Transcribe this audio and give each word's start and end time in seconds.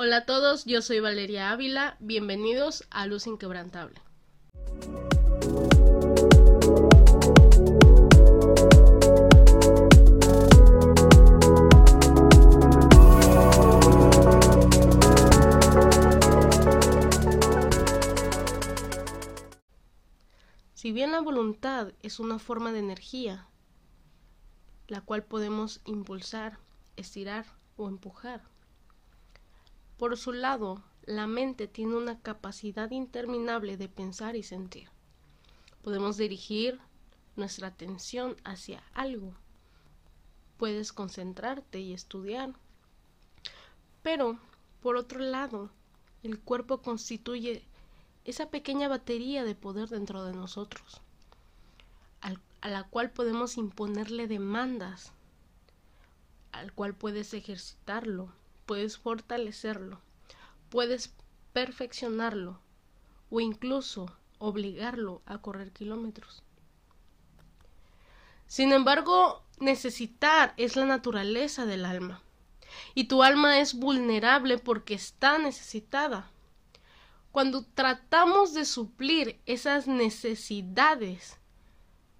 Hola 0.00 0.18
a 0.18 0.24
todos, 0.26 0.64
yo 0.64 0.80
soy 0.80 1.00
Valeria 1.00 1.50
Ávila, 1.50 1.96
bienvenidos 1.98 2.86
a 2.88 3.06
Luz 3.06 3.26
Inquebrantable. 3.26 4.00
Si 20.74 20.92
bien 20.92 21.10
la 21.10 21.20
voluntad 21.22 21.88
es 22.04 22.20
una 22.20 22.38
forma 22.38 22.70
de 22.70 22.78
energía, 22.78 23.48
la 24.86 25.00
cual 25.00 25.24
podemos 25.24 25.80
impulsar, 25.86 26.60
estirar 26.94 27.46
o 27.76 27.88
empujar, 27.88 28.42
por 29.98 30.16
su 30.16 30.32
lado, 30.32 30.82
la 31.04 31.26
mente 31.26 31.66
tiene 31.66 31.96
una 31.96 32.20
capacidad 32.20 32.90
interminable 32.92 33.76
de 33.76 33.88
pensar 33.88 34.36
y 34.36 34.44
sentir. 34.44 34.88
Podemos 35.82 36.16
dirigir 36.16 36.80
nuestra 37.34 37.68
atención 37.68 38.36
hacia 38.44 38.84
algo. 38.94 39.34
Puedes 40.56 40.92
concentrarte 40.92 41.80
y 41.80 41.92
estudiar. 41.92 42.54
Pero, 44.02 44.38
por 44.80 44.96
otro 44.96 45.18
lado, 45.18 45.70
el 46.22 46.38
cuerpo 46.38 46.80
constituye 46.80 47.64
esa 48.24 48.50
pequeña 48.50 48.86
batería 48.86 49.44
de 49.44 49.56
poder 49.56 49.88
dentro 49.88 50.24
de 50.24 50.32
nosotros, 50.32 51.00
a 52.60 52.68
la 52.68 52.84
cual 52.84 53.10
podemos 53.10 53.56
imponerle 53.56 54.28
demandas, 54.28 55.12
al 56.52 56.72
cual 56.72 56.94
puedes 56.94 57.34
ejercitarlo, 57.34 58.32
puedes 58.68 58.98
fortalecerlo, 58.98 59.98
puedes 60.68 61.14
perfeccionarlo 61.54 62.60
o 63.30 63.40
incluso 63.40 64.14
obligarlo 64.38 65.22
a 65.24 65.38
correr 65.38 65.72
kilómetros. 65.72 66.42
Sin 68.46 68.72
embargo, 68.72 69.42
necesitar 69.58 70.52
es 70.58 70.76
la 70.76 70.84
naturaleza 70.84 71.64
del 71.64 71.86
alma, 71.86 72.20
y 72.94 73.04
tu 73.04 73.22
alma 73.22 73.58
es 73.58 73.72
vulnerable 73.72 74.58
porque 74.58 74.92
está 74.92 75.38
necesitada. 75.38 76.30
Cuando 77.32 77.64
tratamos 77.64 78.52
de 78.52 78.66
suplir 78.66 79.40
esas 79.46 79.86
necesidades 79.86 81.38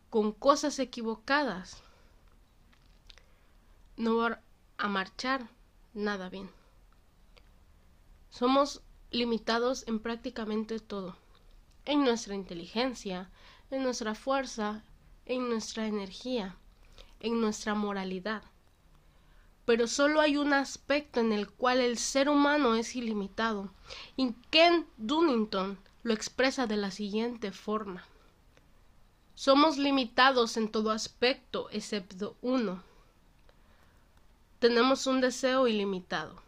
con 0.09 0.33
cosas 0.33 0.79
equivocadas, 0.79 1.83
no 3.99 4.17
va 4.17 4.41
a 4.79 4.89
marchar 4.89 5.58
nada 5.99 6.29
bien. 6.29 6.51
Somos 8.31 8.83
limitados 9.11 9.85
en 9.89 10.01
prácticamente 10.01 10.79
todo, 10.79 11.17
en 11.85 12.05
nuestra 12.05 12.35
inteligencia, 12.35 13.31
en 13.71 13.83
nuestra 13.83 14.15
fuerza, 14.15 14.85
en 15.27 15.49
nuestra 15.49 15.87
energía, 15.87 16.57
en 17.21 17.41
nuestra 17.41 17.75
moralidad. 17.75 18.43
Pero 19.65 19.87
solo 19.87 20.21
hay 20.21 20.37
un 20.37 20.53
aspecto 20.53 21.21
en 21.21 21.33
el 21.33 21.51
cual 21.51 21.81
el 21.81 21.99
ser 21.99 22.29
humano 22.29 22.75
es 22.75 22.97
ilimitado, 22.97 23.73
y 24.17 24.33
Ken 24.51 24.87
Dunnington 24.97 25.79
lo 26.03 26.15
expresa 26.15 26.67
de 26.67 26.77
la 26.77 26.91
siguiente 26.91 27.53
forma. 27.53 28.07
Somos 29.35 29.79
limitados 29.79 30.57
en 30.57 30.71
todo 30.71 30.91
aspecto 30.91 31.69
excepto 31.71 32.37
uno, 32.41 32.83
tenemos 34.59 35.07
un 35.07 35.21
deseo 35.21 35.69
ilimitado. 35.69 36.43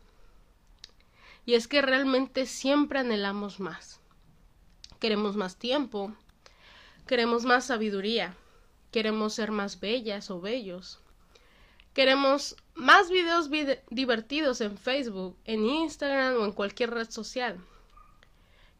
Y 1.46 1.54
es 1.54 1.68
que 1.68 1.82
realmente 1.82 2.46
siempre 2.46 2.98
anhelamos 2.98 3.60
más. 3.60 4.00
Queremos 4.98 5.36
más 5.36 5.56
tiempo, 5.56 6.14
queremos 7.06 7.44
más 7.44 7.66
sabiduría, 7.66 8.36
queremos 8.90 9.34
ser 9.34 9.50
más 9.50 9.80
bellas 9.80 10.30
o 10.30 10.40
bellos. 10.40 11.00
Queremos 11.94 12.56
más 12.74 13.10
videos 13.10 13.50
divertidos 13.90 14.60
en 14.60 14.78
Facebook, 14.78 15.36
en 15.44 15.64
Instagram 15.64 16.36
o 16.36 16.44
en 16.44 16.52
cualquier 16.52 16.90
red 16.90 17.10
social. 17.10 17.58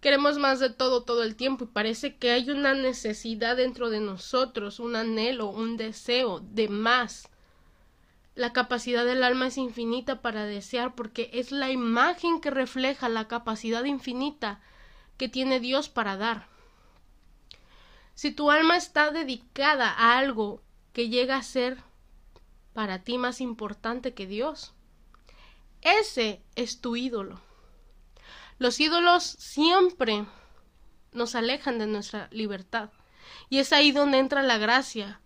Queremos 0.01 0.39
más 0.39 0.61
de 0.61 0.71
todo 0.71 1.03
todo 1.03 1.23
el 1.23 1.37
tiempo 1.37 1.65
y 1.65 1.69
parece 1.69 2.17
que 2.17 2.31
hay 2.31 2.51
una 2.51 2.73
necesidad 2.73 3.57
dentro 3.57 3.91
de 3.91 4.01
nosotros, 4.01 4.81
un 4.81 4.97
anhelo, 4.97 5.49
un 5.49 5.77
deseo 5.77 6.41
de 6.41 6.69
más 6.69 7.29
la 8.35 8.53
capacidad 8.53 9.05
del 9.05 9.23
alma 9.23 9.49
es 9.49 9.59
infinita 9.59 10.23
para 10.23 10.45
desear 10.45 10.95
porque 10.95 11.31
es 11.33 11.53
la 11.53 11.71
imagen 11.71 12.41
que 12.41 12.51
refleja 12.51 13.09
la 13.09 13.29
capacidad 13.29 13.85
infinita 13.85 14.61
que 15.17 15.29
tiene 15.29 15.61
Dios 15.61 15.89
para 15.89 16.17
dar. 16.17 16.49
Si 18.15 18.31
tu 18.31 18.51
alma 18.51 18.77
está 18.77 19.11
dedicada 19.11 19.91
a 19.91 20.19
algo 20.19 20.63
que 20.93 21.09
llega 21.09 21.37
a 21.37 21.43
ser 21.43 21.83
para 22.73 23.03
ti 23.03 23.19
más 23.19 23.41
importante 23.41 24.15
que 24.15 24.27
Dios, 24.27 24.73
ese 25.83 26.43
es 26.55 26.81
tu 26.81 26.97
ídolo. 26.97 27.41
Los 28.59 28.79
ídolos 28.79 29.25
siempre 29.25 30.27
nos 31.13 31.35
alejan 31.35 31.79
de 31.79 31.87
nuestra 31.87 32.29
libertad. 32.31 32.91
Y 33.49 33.59
es 33.59 33.73
ahí 33.73 33.91
donde 33.91 34.19
entra 34.19 34.43
la 34.43 34.59
gracia. 34.59 35.21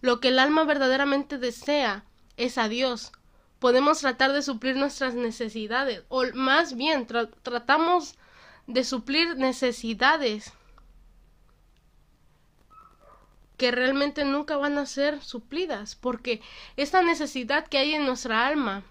Lo 0.00 0.20
que 0.20 0.28
el 0.28 0.38
alma 0.38 0.64
verdaderamente 0.64 1.38
desea 1.38 2.04
es 2.38 2.56
a 2.56 2.68
Dios. 2.68 3.12
Podemos 3.58 3.98
tratar 3.98 4.32
de 4.32 4.40
suplir 4.40 4.76
nuestras 4.76 5.14
necesidades, 5.14 6.04
o 6.08 6.24
más 6.34 6.74
bien 6.74 7.06
tratamos 7.06 8.16
de 8.66 8.84
suplir 8.84 9.36
necesidades 9.36 10.52
que 13.56 13.72
realmente 13.72 14.24
nunca 14.24 14.56
van 14.56 14.78
a 14.78 14.86
ser 14.86 15.20
suplidas, 15.22 15.96
porque 15.96 16.40
esta 16.76 17.02
necesidad 17.02 17.66
que 17.66 17.78
hay 17.78 17.94
en 17.94 18.06
nuestra 18.06 18.46
alma, 18.46 18.84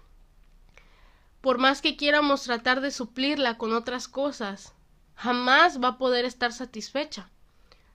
por 1.40 1.56
más 1.56 1.80
que 1.80 1.96
quieramos 1.96 2.42
tratar 2.42 2.82
de 2.82 2.90
suplirla 2.90 3.56
con 3.56 3.72
otras 3.72 4.06
cosas, 4.08 4.74
jamás 5.14 5.82
va 5.82 5.88
a 5.88 5.98
poder 5.98 6.26
estar 6.26 6.52
satisfecha. 6.52 7.30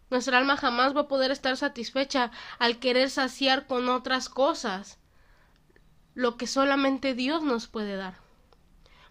Nuestra 0.09 0.39
alma 0.39 0.57
jamás 0.57 0.95
va 0.95 1.01
a 1.01 1.07
poder 1.07 1.29
estar 1.29 1.55
satisfecha 1.57 2.31
al 2.57 2.79
querer 2.79 3.11
saciar 3.11 3.67
con 3.67 3.89
otras 3.89 4.27
cosas 4.27 4.97
lo 6.15 6.37
que 6.37 6.47
solamente 6.47 7.13
Dios 7.13 7.43
nos 7.43 7.67
puede 7.67 7.95
dar. 7.95 8.17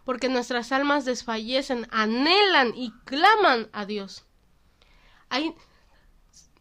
Porque 0.04 0.28
nuestras 0.28 0.72
almas 0.72 1.04
desfallecen, 1.04 1.86
anhelan 1.90 2.72
y 2.76 2.92
claman 3.04 3.68
a 3.72 3.86
Dios. 3.86 4.24
Hay 5.28 5.54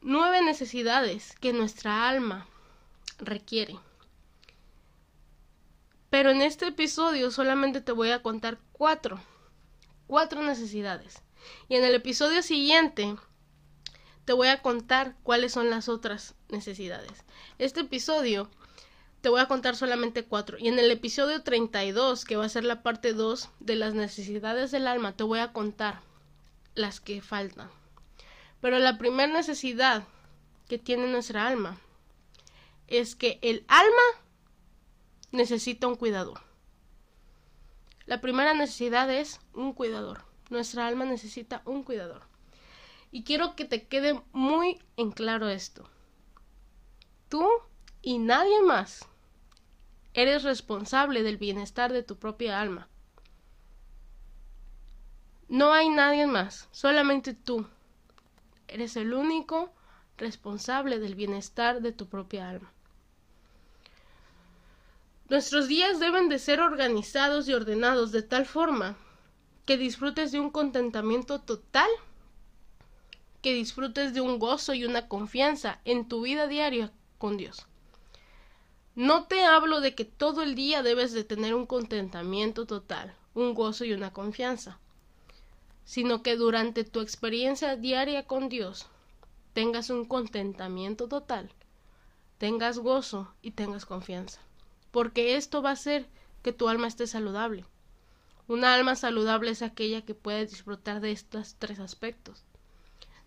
nueve 0.01 0.41
necesidades 0.41 1.35
que 1.39 1.53
nuestra 1.53 2.07
alma 2.07 2.47
requiere. 3.17 3.79
Pero 6.09 6.29
en 6.29 6.41
este 6.41 6.67
episodio 6.67 7.31
solamente 7.31 7.81
te 7.81 7.93
voy 7.93 8.11
a 8.11 8.21
contar 8.21 8.59
cuatro. 8.73 9.19
Cuatro 10.07 10.43
necesidades. 10.43 11.21
Y 11.69 11.75
en 11.75 11.83
el 11.83 11.95
episodio 11.95 12.43
siguiente 12.43 13.15
te 14.25 14.33
voy 14.33 14.49
a 14.49 14.61
contar 14.61 15.15
cuáles 15.23 15.53
son 15.53 15.69
las 15.69 15.89
otras 15.89 16.35
necesidades. 16.49 17.23
Este 17.57 17.81
episodio 17.81 18.49
te 19.21 19.29
voy 19.29 19.39
a 19.39 19.47
contar 19.47 19.75
solamente 19.75 20.25
cuatro. 20.25 20.57
Y 20.57 20.67
en 20.67 20.79
el 20.79 20.89
episodio 20.91 21.43
32, 21.43 22.25
que 22.25 22.35
va 22.35 22.45
a 22.45 22.49
ser 22.49 22.63
la 22.63 22.81
parte 22.81 23.13
2 23.13 23.49
de 23.59 23.75
las 23.75 23.93
necesidades 23.93 24.71
del 24.71 24.87
alma, 24.87 25.15
te 25.15 25.23
voy 25.23 25.39
a 25.39 25.53
contar 25.53 26.01
las 26.73 26.99
que 26.99 27.21
faltan. 27.21 27.69
Pero 28.61 28.79
la 28.79 28.97
primera 28.97 29.31
necesidad 29.31 30.03
que 30.67 30.79
tiene 30.79 31.07
nuestra 31.07 31.47
alma 31.47 31.79
es 32.87 33.15
que 33.15 33.39
el 33.41 33.63
alma 33.67 34.01
necesita 35.31 35.87
un 35.87 35.95
cuidador. 35.95 36.41
La 38.05 38.21
primera 38.21 38.53
necesidad 38.53 39.09
es 39.11 39.39
un 39.53 39.73
cuidador. 39.73 40.25
Nuestra 40.49 40.87
alma 40.87 41.05
necesita 41.05 41.61
un 41.65 41.83
cuidador. 41.83 42.23
Y 43.11 43.23
quiero 43.23 43.55
que 43.55 43.65
te 43.65 43.87
quede 43.87 44.21
muy 44.31 44.81
en 44.97 45.11
claro 45.11 45.47
esto. 45.47 45.87
Tú 47.29 47.47
y 48.01 48.17
nadie 48.17 48.61
más 48.61 49.07
Eres 50.13 50.43
responsable 50.43 51.23
del 51.23 51.37
bienestar 51.37 51.93
de 51.93 52.03
tu 52.03 52.17
propia 52.17 52.59
alma. 52.59 52.89
No 55.47 55.73
hay 55.73 55.89
nadie 55.89 56.27
más, 56.27 56.67
solamente 56.71 57.33
tú. 57.33 57.65
Eres 58.67 58.95
el 58.95 59.13
único 59.13 59.71
responsable 60.17 60.99
del 60.99 61.15
bienestar 61.15 61.81
de 61.81 61.91
tu 61.91 62.07
propia 62.07 62.49
alma. 62.49 62.71
Nuestros 65.29 65.69
días 65.69 65.99
deben 65.99 66.27
de 66.27 66.39
ser 66.39 66.59
organizados 66.59 67.47
y 67.47 67.53
ordenados 67.53 68.11
de 68.11 68.21
tal 68.21 68.45
forma 68.45 68.97
que 69.65 69.77
disfrutes 69.77 70.33
de 70.33 70.41
un 70.41 70.49
contentamiento 70.49 71.39
total, 71.39 71.89
que 73.41 73.53
disfrutes 73.53 74.13
de 74.13 74.19
un 74.19 74.39
gozo 74.39 74.73
y 74.73 74.83
una 74.83 75.07
confianza 75.07 75.79
en 75.85 76.07
tu 76.07 76.21
vida 76.21 76.47
diaria 76.47 76.91
con 77.17 77.37
Dios. 77.37 77.65
No 78.95 79.23
te 79.23 79.45
hablo 79.45 79.79
de 79.79 79.95
que 79.95 80.03
todo 80.03 80.41
el 80.41 80.53
día 80.53 80.83
debes 80.83 81.13
de 81.13 81.23
tener 81.23 81.55
un 81.55 81.65
contentamiento 81.65 82.65
total, 82.65 83.15
un 83.33 83.53
gozo 83.53 83.85
y 83.85 83.93
una 83.93 84.11
confianza, 84.11 84.79
sino 85.85 86.21
que 86.21 86.35
durante 86.35 86.83
tu 86.83 86.99
experiencia 86.99 87.77
diaria 87.77 88.27
con 88.27 88.49
Dios 88.49 88.87
tengas 89.53 89.89
un 89.89 90.03
contentamiento 90.03 91.07
total, 91.07 91.53
tengas 92.37 92.79
gozo 92.79 93.33
y 93.41 93.51
tengas 93.51 93.85
confianza, 93.85 94.41
porque 94.91 95.37
esto 95.37 95.61
va 95.61 95.69
a 95.69 95.73
hacer 95.73 96.09
que 96.43 96.51
tu 96.51 96.67
alma 96.67 96.87
esté 96.87 97.07
saludable. 97.07 97.63
Una 98.49 98.73
alma 98.73 98.97
saludable 98.97 99.51
es 99.51 99.61
aquella 99.61 100.01
que 100.01 100.15
puede 100.15 100.45
disfrutar 100.47 100.99
de 100.99 101.13
estos 101.13 101.55
tres 101.59 101.79
aspectos 101.79 102.43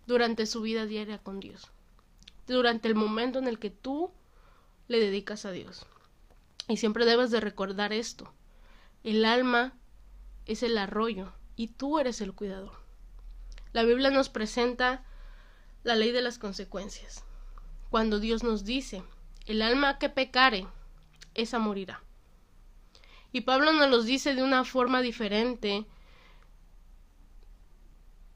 durante 0.05 0.45
su 0.45 0.61
vida 0.61 0.85
diaria 0.85 1.17
con 1.17 1.39
Dios, 1.39 1.71
durante 2.45 2.87
el 2.87 2.93
momento 2.93 3.39
en 3.39 3.47
el 3.47 3.57
que 3.57 3.71
tú 3.71 4.11
le 4.87 4.99
dedicas 4.99 5.45
a 5.45 5.51
Dios. 5.51 5.85
Y 6.67 6.77
siempre 6.77 7.05
debes 7.05 7.31
de 7.31 7.39
recordar 7.39 7.93
esto. 7.93 8.33
El 9.03 9.25
alma 9.25 9.73
es 10.45 10.63
el 10.63 10.77
arroyo 10.77 11.33
y 11.55 11.67
tú 11.67 11.99
eres 11.99 12.21
el 12.21 12.33
cuidador. 12.33 12.73
La 13.73 13.83
Biblia 13.83 14.09
nos 14.09 14.29
presenta 14.29 15.03
la 15.83 15.95
ley 15.95 16.11
de 16.11 16.21
las 16.21 16.39
consecuencias. 16.39 17.23
Cuando 17.89 18.19
Dios 18.19 18.43
nos 18.43 18.65
dice, 18.65 19.03
el 19.45 19.61
alma 19.61 19.99
que 19.99 20.09
pecare, 20.09 20.67
esa 21.35 21.59
morirá. 21.59 22.01
Y 23.31 23.41
Pablo 23.41 23.73
nos 23.73 23.89
los 23.89 24.05
dice 24.05 24.33
de 24.33 24.43
una 24.43 24.63
forma 24.63 25.01
diferente 25.01 25.85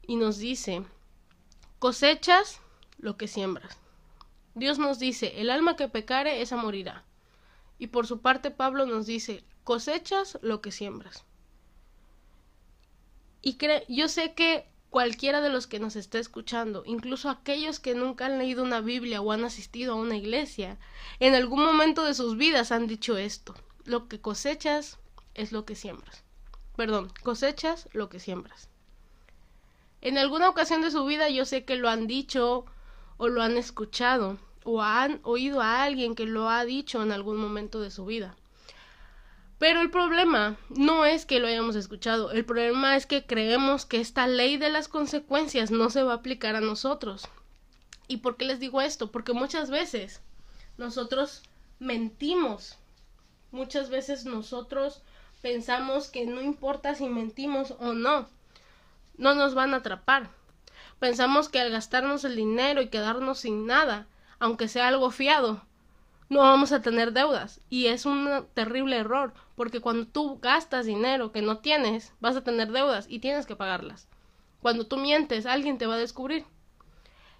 y 0.06 0.16
nos 0.16 0.38
dice, 0.38 0.84
cosechas 1.78 2.60
lo 2.98 3.16
que 3.16 3.26
siembras. 3.26 3.78
Dios 4.54 4.78
nos 4.78 4.98
dice, 4.98 5.40
el 5.40 5.50
alma 5.50 5.76
que 5.76 5.88
pecare, 5.88 6.42
esa 6.42 6.56
morirá. 6.56 7.04
Y 7.78 7.88
por 7.88 8.06
su 8.06 8.20
parte 8.20 8.50
Pablo 8.50 8.86
nos 8.86 9.06
dice, 9.06 9.44
cosechas 9.64 10.38
lo 10.42 10.60
que 10.60 10.72
siembras. 10.72 11.24
Y 13.42 13.56
yo 13.88 14.08
sé 14.08 14.34
que 14.34 14.66
cualquiera 14.90 15.40
de 15.40 15.48
los 15.48 15.66
que 15.66 15.78
nos 15.78 15.96
está 15.96 16.18
escuchando, 16.18 16.82
incluso 16.84 17.30
aquellos 17.30 17.80
que 17.80 17.94
nunca 17.94 18.26
han 18.26 18.38
leído 18.38 18.62
una 18.62 18.80
Biblia 18.80 19.22
o 19.22 19.32
han 19.32 19.44
asistido 19.44 19.94
a 19.94 19.96
una 19.96 20.16
iglesia, 20.16 20.78
en 21.20 21.34
algún 21.34 21.64
momento 21.64 22.04
de 22.04 22.14
sus 22.14 22.36
vidas 22.36 22.72
han 22.72 22.86
dicho 22.86 23.16
esto, 23.16 23.54
lo 23.84 24.08
que 24.08 24.20
cosechas 24.20 24.98
es 25.34 25.52
lo 25.52 25.64
que 25.64 25.76
siembras. 25.76 26.24
Perdón, 26.76 27.12
cosechas 27.22 27.88
lo 27.92 28.08
que 28.08 28.20
siembras. 28.20 28.68
En 30.02 30.18
alguna 30.18 30.48
ocasión 30.48 30.82
de 30.82 30.90
su 30.90 31.04
vida 31.04 31.28
yo 31.28 31.44
sé 31.44 31.64
que 31.64 31.76
lo 31.76 31.88
han 31.88 32.06
dicho 32.06 32.66
o 33.20 33.28
lo 33.28 33.42
han 33.42 33.58
escuchado, 33.58 34.38
o 34.64 34.80
han 34.80 35.20
oído 35.24 35.60
a 35.60 35.82
alguien 35.82 36.14
que 36.14 36.24
lo 36.24 36.48
ha 36.48 36.64
dicho 36.64 37.02
en 37.02 37.12
algún 37.12 37.36
momento 37.36 37.78
de 37.82 37.90
su 37.90 38.06
vida. 38.06 38.34
Pero 39.58 39.82
el 39.82 39.90
problema 39.90 40.56
no 40.70 41.04
es 41.04 41.26
que 41.26 41.38
lo 41.38 41.46
hayamos 41.46 41.76
escuchado, 41.76 42.30
el 42.30 42.46
problema 42.46 42.96
es 42.96 43.04
que 43.04 43.26
creemos 43.26 43.84
que 43.84 44.00
esta 44.00 44.26
ley 44.26 44.56
de 44.56 44.70
las 44.70 44.88
consecuencias 44.88 45.70
no 45.70 45.90
se 45.90 46.02
va 46.02 46.12
a 46.12 46.16
aplicar 46.16 46.56
a 46.56 46.62
nosotros. 46.62 47.28
¿Y 48.08 48.16
por 48.16 48.38
qué 48.38 48.46
les 48.46 48.58
digo 48.58 48.80
esto? 48.80 49.12
Porque 49.12 49.34
muchas 49.34 49.68
veces 49.68 50.22
nosotros 50.78 51.42
mentimos, 51.78 52.78
muchas 53.50 53.90
veces 53.90 54.24
nosotros 54.24 55.02
pensamos 55.42 56.08
que 56.08 56.24
no 56.24 56.40
importa 56.40 56.94
si 56.94 57.06
mentimos 57.06 57.74
o 57.80 57.92
no, 57.92 58.30
no 59.18 59.34
nos 59.34 59.52
van 59.52 59.74
a 59.74 59.78
atrapar. 59.78 60.30
Pensamos 61.00 61.48
que 61.48 61.58
al 61.58 61.70
gastarnos 61.70 62.24
el 62.24 62.36
dinero 62.36 62.82
y 62.82 62.88
quedarnos 62.88 63.40
sin 63.40 63.66
nada, 63.66 64.06
aunque 64.38 64.68
sea 64.68 64.86
algo 64.86 65.10
fiado, 65.10 65.62
no 66.28 66.40
vamos 66.40 66.72
a 66.72 66.82
tener 66.82 67.12
deudas. 67.12 67.62
Y 67.70 67.86
es 67.86 68.04
un 68.04 68.46
terrible 68.52 68.98
error, 68.98 69.32
porque 69.56 69.80
cuando 69.80 70.06
tú 70.06 70.38
gastas 70.40 70.84
dinero 70.84 71.32
que 71.32 71.40
no 71.40 71.58
tienes, 71.58 72.12
vas 72.20 72.36
a 72.36 72.44
tener 72.44 72.70
deudas 72.70 73.06
y 73.08 73.18
tienes 73.18 73.46
que 73.46 73.56
pagarlas. 73.56 74.08
Cuando 74.60 74.86
tú 74.86 74.98
mientes, 74.98 75.46
alguien 75.46 75.78
te 75.78 75.86
va 75.86 75.94
a 75.94 75.98
descubrir. 75.98 76.44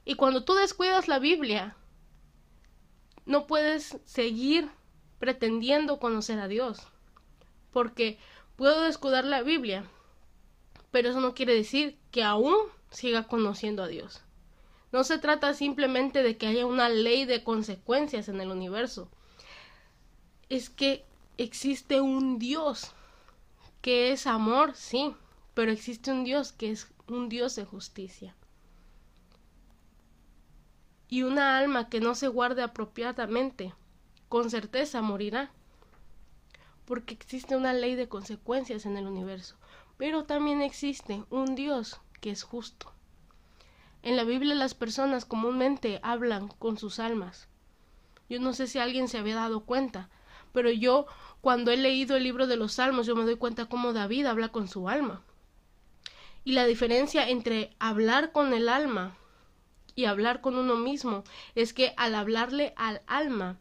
Y 0.06 0.14
cuando 0.14 0.42
tú 0.42 0.54
descuidas 0.54 1.06
la 1.06 1.18
Biblia, 1.18 1.76
no 3.26 3.46
puedes 3.46 3.98
seguir 4.06 4.70
pretendiendo 5.18 6.00
conocer 6.00 6.38
a 6.38 6.48
Dios. 6.48 6.88
Porque 7.72 8.18
puedo 8.56 8.80
descuidar 8.80 9.26
la 9.26 9.42
Biblia, 9.42 9.84
pero 10.90 11.10
eso 11.10 11.20
no 11.20 11.34
quiere 11.34 11.54
decir 11.54 11.98
que 12.10 12.24
aún 12.24 12.56
siga 12.90 13.26
conociendo 13.26 13.82
a 13.82 13.88
Dios. 13.88 14.22
No 14.92 15.04
se 15.04 15.18
trata 15.18 15.54
simplemente 15.54 16.22
de 16.22 16.36
que 16.36 16.46
haya 16.46 16.66
una 16.66 16.88
ley 16.88 17.24
de 17.24 17.44
consecuencias 17.44 18.28
en 18.28 18.40
el 18.40 18.50
universo. 18.50 19.08
Es 20.48 20.68
que 20.68 21.04
existe 21.38 22.00
un 22.00 22.38
Dios 22.38 22.92
que 23.82 24.12
es 24.12 24.26
amor, 24.26 24.74
sí, 24.74 25.14
pero 25.54 25.70
existe 25.70 26.10
un 26.10 26.24
Dios 26.24 26.52
que 26.52 26.70
es 26.70 26.88
un 27.06 27.28
Dios 27.28 27.54
de 27.56 27.64
justicia. 27.64 28.34
Y 31.08 31.22
una 31.22 31.58
alma 31.58 31.88
que 31.88 32.00
no 32.00 32.14
se 32.14 32.28
guarde 32.28 32.62
apropiadamente, 32.62 33.74
con 34.28 34.50
certeza 34.50 35.02
morirá, 35.02 35.50
porque 36.84 37.14
existe 37.14 37.56
una 37.56 37.72
ley 37.72 37.94
de 37.94 38.08
consecuencias 38.08 38.86
en 38.86 38.96
el 38.96 39.06
universo, 39.06 39.56
pero 39.96 40.24
también 40.24 40.62
existe 40.62 41.24
un 41.30 41.54
Dios 41.54 42.00
que 42.20 42.30
es 42.30 42.42
justo. 42.42 42.92
En 44.02 44.16
la 44.16 44.24
Biblia 44.24 44.54
las 44.54 44.74
personas 44.74 45.24
comúnmente 45.24 46.00
hablan 46.02 46.48
con 46.48 46.78
sus 46.78 46.98
almas. 46.98 47.48
Yo 48.28 48.40
no 48.40 48.52
sé 48.52 48.66
si 48.66 48.78
alguien 48.78 49.08
se 49.08 49.18
había 49.18 49.34
dado 49.34 49.60
cuenta, 49.60 50.08
pero 50.52 50.70
yo 50.70 51.06
cuando 51.40 51.70
he 51.70 51.76
leído 51.76 52.16
el 52.16 52.24
libro 52.24 52.46
de 52.46 52.56
los 52.56 52.74
Salmos 52.74 53.06
yo 53.06 53.16
me 53.16 53.24
doy 53.24 53.36
cuenta 53.36 53.66
cómo 53.66 53.92
David 53.92 54.26
habla 54.26 54.48
con 54.48 54.68
su 54.68 54.88
alma. 54.88 55.22
Y 56.44 56.52
la 56.52 56.64
diferencia 56.64 57.28
entre 57.28 57.74
hablar 57.78 58.32
con 58.32 58.54
el 58.54 58.68
alma 58.68 59.16
y 59.94 60.06
hablar 60.06 60.40
con 60.40 60.56
uno 60.56 60.76
mismo 60.76 61.24
es 61.54 61.74
que 61.74 61.92
al 61.96 62.14
hablarle 62.14 62.72
al 62.76 63.02
alma 63.06 63.58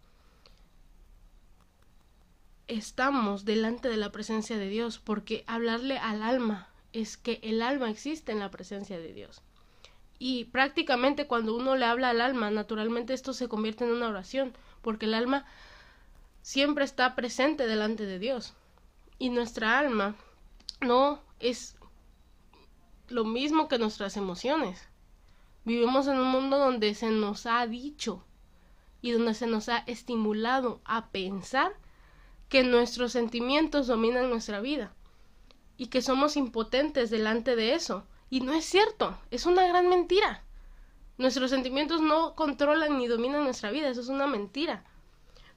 estamos 2.67 3.43
delante 3.43 3.89
de 3.89 3.97
la 3.97 4.11
presencia 4.11 4.57
de 4.57 4.69
Dios, 4.69 4.99
porque 4.99 5.43
hablarle 5.47 5.97
al 5.97 6.21
alma 6.21 6.68
es 6.93 7.17
que 7.17 7.39
el 7.43 7.61
alma 7.61 7.89
existe 7.89 8.31
en 8.31 8.39
la 8.39 8.51
presencia 8.51 8.99
de 8.99 9.13
Dios. 9.13 9.41
Y 10.17 10.45
prácticamente 10.45 11.27
cuando 11.27 11.55
uno 11.55 11.75
le 11.75 11.85
habla 11.85 12.09
al 12.09 12.21
alma, 12.21 12.51
naturalmente 12.51 13.13
esto 13.13 13.33
se 13.33 13.47
convierte 13.47 13.85
en 13.85 13.91
una 13.91 14.09
oración, 14.09 14.53
porque 14.81 15.05
el 15.05 15.13
alma 15.13 15.45
siempre 16.41 16.83
está 16.83 17.15
presente 17.15 17.67
delante 17.67 18.05
de 18.05 18.19
Dios. 18.19 18.53
Y 19.17 19.29
nuestra 19.29 19.79
alma 19.79 20.15
no 20.81 21.21
es 21.39 21.77
lo 23.07 23.23
mismo 23.23 23.67
que 23.67 23.79
nuestras 23.79 24.17
emociones. 24.17 24.87
Vivimos 25.63 26.07
en 26.07 26.17
un 26.17 26.27
mundo 26.27 26.57
donde 26.57 26.93
se 26.95 27.11
nos 27.11 27.45
ha 27.45 27.65
dicho 27.67 28.25
y 29.01 29.11
donde 29.11 29.33
se 29.33 29.47
nos 29.47 29.69
ha 29.69 29.79
estimulado 29.79 30.81
a 30.83 31.09
pensar 31.09 31.73
que 32.49 32.63
nuestros 32.63 33.11
sentimientos 33.11 33.87
dominan 33.87 34.29
nuestra 34.29 34.59
vida 34.59 34.93
y 35.79 35.87
que 35.87 36.01
somos 36.01 36.35
impotentes 36.35 37.09
delante 37.09 37.55
de 37.55 37.73
eso 37.73 38.05
y 38.29 38.41
no 38.41 38.53
es 38.53 38.65
cierto, 38.65 39.17
es 39.31 39.45
una 39.45 39.65
gran 39.65 39.87
mentira. 39.87 40.43
Nuestros 41.17 41.49
sentimientos 41.49 42.01
no 42.01 42.35
controlan 42.35 42.97
ni 42.97 43.07
dominan 43.07 43.45
nuestra 43.45 43.71
vida, 43.71 43.87
eso 43.87 44.01
es 44.01 44.09
una 44.09 44.27
mentira. 44.27 44.83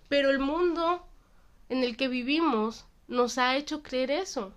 Pero 0.09 0.31
el 0.31 0.39
mundo 0.39 1.05
en 1.69 1.83
el 1.83 1.97
que 1.97 2.07
vivimos 2.07 2.87
nos 3.09 3.37
ha 3.37 3.57
hecho 3.57 3.83
creer 3.83 4.13
eso. 4.13 4.55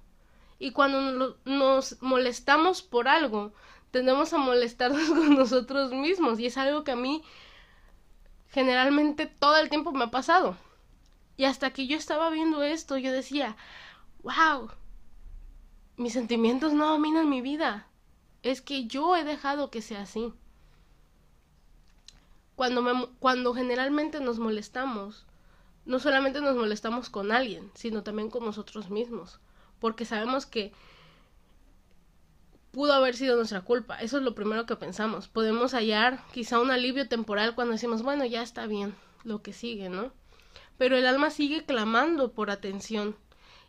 Y 0.59 0.71
cuando 0.71 1.35
nos 1.45 2.01
molestamos 2.01 2.83
por 2.83 3.07
algo, 3.07 3.51
tendemos 3.89 4.33
a 4.33 4.37
molestarnos 4.37 5.09
con 5.09 5.35
nosotros 5.35 5.91
mismos. 5.91 6.39
Y 6.39 6.45
es 6.45 6.57
algo 6.57 6.83
que 6.83 6.91
a 6.91 6.95
mí 6.95 7.23
generalmente 8.49 9.25
todo 9.25 9.57
el 9.57 9.69
tiempo 9.69 9.91
me 9.91 10.05
ha 10.05 10.11
pasado. 10.11 10.57
Y 11.37 11.45
hasta 11.45 11.71
que 11.71 11.87
yo 11.87 11.97
estaba 11.97 12.29
viendo 12.29 12.61
esto, 12.61 12.97
yo 12.97 13.11
decía, 13.11 13.57
wow, 14.23 14.69
mis 15.97 16.13
sentimientos 16.13 16.73
no 16.73 16.89
dominan 16.89 17.29
mi 17.29 17.41
vida 17.41 17.87
es 18.43 18.61
que 18.61 18.85
yo 18.85 19.15
he 19.15 19.23
dejado 19.23 19.71
que 19.71 19.81
sea 19.81 20.01
así. 20.01 20.33
Cuando, 22.55 22.81
me, 22.81 23.07
cuando 23.19 23.53
generalmente 23.53 24.19
nos 24.19 24.39
molestamos, 24.39 25.25
no 25.85 25.99
solamente 25.99 26.41
nos 26.41 26.55
molestamos 26.55 27.09
con 27.09 27.31
alguien, 27.31 27.71
sino 27.73 28.03
también 28.03 28.29
con 28.29 28.45
nosotros 28.45 28.89
mismos, 28.89 29.39
porque 29.79 30.05
sabemos 30.05 30.45
que 30.45 30.73
pudo 32.71 32.93
haber 32.93 33.15
sido 33.15 33.35
nuestra 33.35 33.61
culpa. 33.61 33.95
Eso 34.01 34.17
es 34.17 34.23
lo 34.23 34.35
primero 34.35 34.65
que 34.65 34.75
pensamos. 34.75 35.27
Podemos 35.27 35.73
hallar 35.73 36.23
quizá 36.33 36.59
un 36.59 36.71
alivio 36.71 37.07
temporal 37.07 37.55
cuando 37.55 37.73
decimos, 37.73 38.03
bueno, 38.03 38.25
ya 38.25 38.41
está 38.41 38.67
bien, 38.67 38.93
lo 39.23 39.41
que 39.41 39.53
sigue, 39.53 39.89
¿no? 39.89 40.11
Pero 40.77 40.97
el 40.97 41.07
alma 41.07 41.29
sigue 41.29 41.65
clamando 41.65 42.33
por 42.33 42.51
atención. 42.51 43.15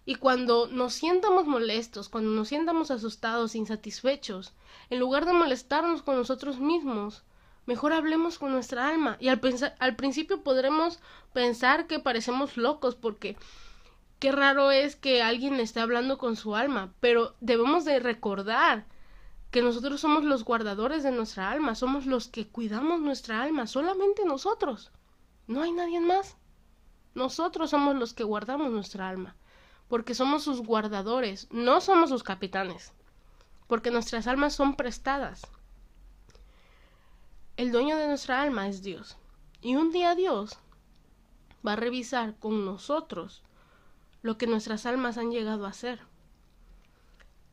Y 0.07 0.15
cuando 0.15 0.69
nos 0.69 0.95
sientamos 0.95 1.47
molestos, 1.47 2.09
cuando 2.09 2.31
nos 2.31 2.49
sientamos 2.49 2.91
asustados, 2.91 3.55
insatisfechos, 3.55 4.55
en 4.89 5.01
lugar 5.01 5.27
de 5.27 5.35
molestarnos 5.35 6.03
con 6.03 6.17
nosotros 6.17 6.59
mismos, 6.59 7.25
Mejor 7.67 7.93
hablemos 7.93 8.39
con 8.39 8.53
nuestra 8.53 8.89
alma. 8.89 9.17
Y 9.19 9.29
al, 9.29 9.41
al 9.81 9.97
principio 9.97 10.43
podremos 10.43 11.01
pensar 11.33 11.89
que 11.89 11.99
parecemos 11.99 12.57
locos 12.57 12.95
porque 12.95 13.37
qué 14.21 14.31
raro 14.31 14.71
es 14.71 14.95
que 14.95 15.21
alguien 15.23 15.55
esté 15.55 15.81
hablando 15.81 16.17
con 16.17 16.37
su 16.37 16.55
alma, 16.55 16.93
pero 17.01 17.35
debemos 17.41 17.85
de 17.85 17.99
recordar 17.99 18.87
que 19.51 19.63
nosotros 19.63 20.01
somos 20.01 20.25
los 20.25 20.45
guardadores 20.45 21.03
de 21.03 21.11
nuestra 21.11 21.51
alma, 21.51 21.75
somos 21.75 22.07
los 22.07 22.29
que 22.29 22.47
cuidamos 22.47 23.01
nuestra 23.01 23.43
alma, 23.43 23.67
solamente 23.67 24.25
nosotros. 24.25 24.93
No 25.49 25.63
hay 25.63 25.73
nadie 25.73 26.01
más. 26.01 26.37
Nosotros 27.15 27.71
somos 27.71 27.97
los 27.97 28.15
que 28.15 28.25
guardamos 28.25 28.71
nuestra 28.71 29.09
alma, 29.09 29.35
porque 29.89 30.15
somos 30.15 30.43
sus 30.43 30.61
guardadores, 30.63 31.49
no 31.51 31.81
somos 31.81 32.11
sus 32.11 32.23
capitanes, 32.23 32.93
porque 33.67 33.91
nuestras 33.91 34.27
almas 34.27 34.55
son 34.55 34.77
prestadas. 34.77 35.43
El 37.57 37.73
dueño 37.73 37.97
de 37.97 38.09
nuestra 38.09 38.43
alma 38.43 38.69
es 38.69 38.83
Dios. 38.83 39.17
Y 39.63 39.77
un 39.77 39.91
día 39.91 40.15
Dios 40.15 40.59
va 41.67 41.73
a 41.73 41.77
revisar 41.77 42.37
con 42.39 42.65
nosotros 42.65 43.43
lo 44.23 44.37
que 44.39 44.47
nuestras 44.47 44.87
almas 44.87 45.19
han 45.19 45.31
llegado 45.31 45.67
a 45.67 45.71
hacer. 45.71 46.01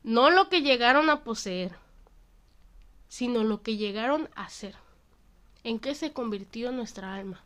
No 0.02 0.30
lo 0.30 0.48
que 0.48 0.60
llegaron 0.60 1.08
a 1.08 1.24
poseer, 1.24 1.76
sino 3.08 3.44
lo 3.44 3.62
que 3.62 3.76
llegaron 3.76 4.28
a 4.34 4.48
ser. 4.48 4.76
¿En 5.62 5.78
qué 5.78 5.94
se 5.94 6.12
convirtió 6.12 6.72
nuestra 6.72 7.14
alma? 7.14 7.42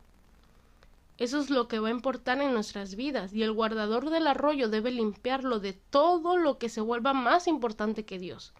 Eso 1.18 1.40
es 1.40 1.50
lo 1.50 1.66
que 1.66 1.80
va 1.80 1.88
a 1.88 1.92
importar 1.92 2.40
en 2.40 2.54
nuestras 2.54 2.94
vidas, 2.94 3.34
y 3.34 3.42
el 3.42 3.52
guardador 3.52 4.08
del 4.08 4.28
arroyo 4.28 4.68
debe 4.68 4.92
limpiarlo 4.92 5.58
de 5.58 5.72
todo 5.72 6.36
lo 6.36 6.58
que 6.58 6.68
se 6.68 6.80
vuelva 6.80 7.12
más 7.12 7.48
importante 7.48 8.04
que 8.04 8.20
Dios. 8.20 8.54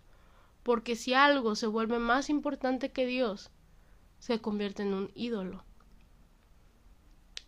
Porque 0.65 0.97
si 0.97 1.15
algo 1.15 1.55
se 1.55 1.69
vuelve 1.69 2.01
más 2.01 2.29
importante 2.29 2.91
que 2.91 3.07
Dios, 3.07 3.51
se 4.19 4.41
convierte 4.41 4.83
en 4.83 4.93
un 4.93 5.13
ídolo. 5.15 5.63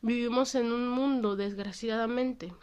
Vivimos 0.01 0.55
en 0.55 0.71
un 0.71 0.89
mundo, 0.89 1.35
desgraciadamente, 1.35 2.55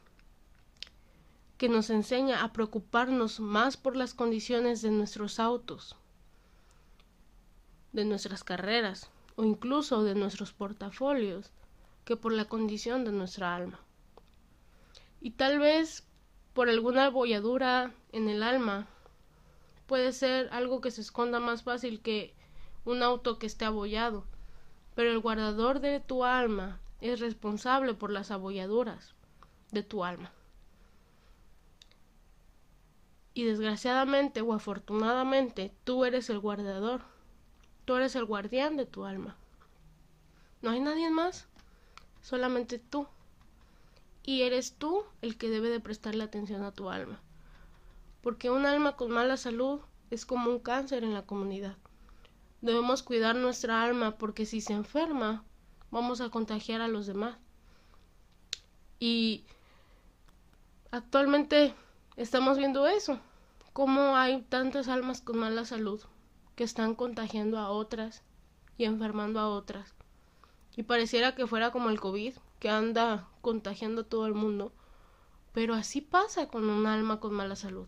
que 1.58 1.68
nos 1.68 1.90
enseña 1.90 2.44
a 2.44 2.54
preocuparnos 2.54 3.42
más 3.42 3.76
por 3.76 3.98
las 3.98 4.14
condiciones 4.14 4.82
de 4.82 4.92
nuestros 4.92 5.40
autos, 5.42 5.98
de 7.92 8.06
nuestras 8.06 8.46
carreras 8.46 9.10
o 9.36 9.44
incluso 9.44 10.04
de 10.04 10.16
nuestros 10.16 10.54
portafolios 10.54 11.52
que 12.08 12.16
por 12.16 12.32
la 12.32 12.46
condición 12.46 13.04
de 13.04 13.12
nuestra 13.12 13.54
alma. 13.54 13.82
Y 15.20 15.32
tal 15.32 15.60
vez 15.60 16.08
por 16.54 16.70
alguna 16.70 17.08
abolladura 17.08 17.92
en 18.14 18.30
el 18.30 18.44
alma 18.44 18.88
puede 19.88 20.14
ser 20.14 20.48
algo 20.54 20.80
que 20.80 20.90
se 20.90 21.02
esconda 21.02 21.42
más 21.42 21.64
fácil 21.64 22.02
que 22.02 22.34
un 22.86 23.04
auto 23.04 23.38
que 23.38 23.46
esté 23.46 23.66
abollado, 23.66 24.24
pero 24.96 25.12
el 25.12 25.20
guardador 25.20 25.82
de 25.82 26.00
tu 26.00 26.24
alma 26.24 26.80
es 27.02 27.20
responsable 27.20 27.94
por 27.94 28.10
las 28.10 28.32
abolladuras 28.32 29.14
de 29.72 29.84
tu 29.84 30.06
alma. 30.06 30.32
Y 33.34 33.44
desgraciadamente 33.44 34.40
o 34.40 34.54
afortunadamente 34.54 35.74
tú 35.84 36.06
eres 36.06 36.30
el 36.30 36.40
guardador, 36.40 37.02
tú 37.84 37.96
eres 37.96 38.16
el 38.16 38.24
guardián 38.24 38.78
de 38.78 38.86
tu 38.86 39.04
alma. 39.04 39.36
No 40.62 40.72
hay 40.72 40.80
nadie 40.80 41.10
más, 41.10 41.50
solamente 42.28 42.78
tú. 42.78 43.08
Y 44.22 44.42
eres 44.42 44.74
tú 44.74 45.06
el 45.22 45.38
que 45.38 45.50
debe 45.50 45.70
de 45.70 45.80
prestarle 45.80 46.26
atención 46.26 46.64
a 46.64 46.74
tu 46.74 46.90
alma. 46.90 47.22
Porque 48.22 48.50
un 48.50 48.66
alma 48.66 48.98
con 48.98 49.12
mala 49.12 49.38
salud 49.38 49.80
es 50.10 50.26
como 50.26 50.52
un 50.52 50.60
cáncer 50.60 51.06
en 51.06 51.14
la 51.14 51.26
comunidad. 51.26 51.78
Debemos 52.60 53.02
cuidar 53.02 53.38
nuestra 53.38 53.82
alma 53.82 54.18
porque 54.18 54.46
si 54.46 54.60
se 54.60 54.74
enferma, 54.74 55.46
vamos 55.90 56.20
a 56.20 56.30
contagiar 56.30 56.82
a 56.82 56.90
los 56.90 57.08
demás. 57.08 57.38
Y 59.00 59.46
actualmente 60.92 61.74
estamos 62.18 62.58
viendo 62.58 62.88
eso, 62.88 63.22
cómo 63.72 64.18
hay 64.18 64.42
tantas 64.42 64.90
almas 64.90 65.22
con 65.22 65.38
mala 65.38 65.64
salud 65.64 66.02
que 66.58 66.66
están 66.66 66.94
contagiando 66.94 67.58
a 67.58 67.70
otras 67.70 68.22
y 68.78 68.84
enfermando 68.84 69.40
a 69.40 69.48
otras. 69.48 69.97
Y 70.78 70.84
pareciera 70.84 71.36
que 71.36 71.48
fuera 71.48 71.72
como 71.72 71.90
el 71.90 72.00
COVID, 72.00 72.36
que 72.60 72.70
anda 72.70 73.28
contagiando 73.42 74.02
a 74.02 74.06
todo 74.06 74.28
el 74.28 74.34
mundo. 74.34 74.72
Pero 75.52 75.74
así 75.74 76.00
pasa 76.00 76.48
con 76.48 76.70
un 76.70 76.86
alma 76.86 77.20
con 77.20 77.34
mala 77.34 77.58
salud. 77.58 77.88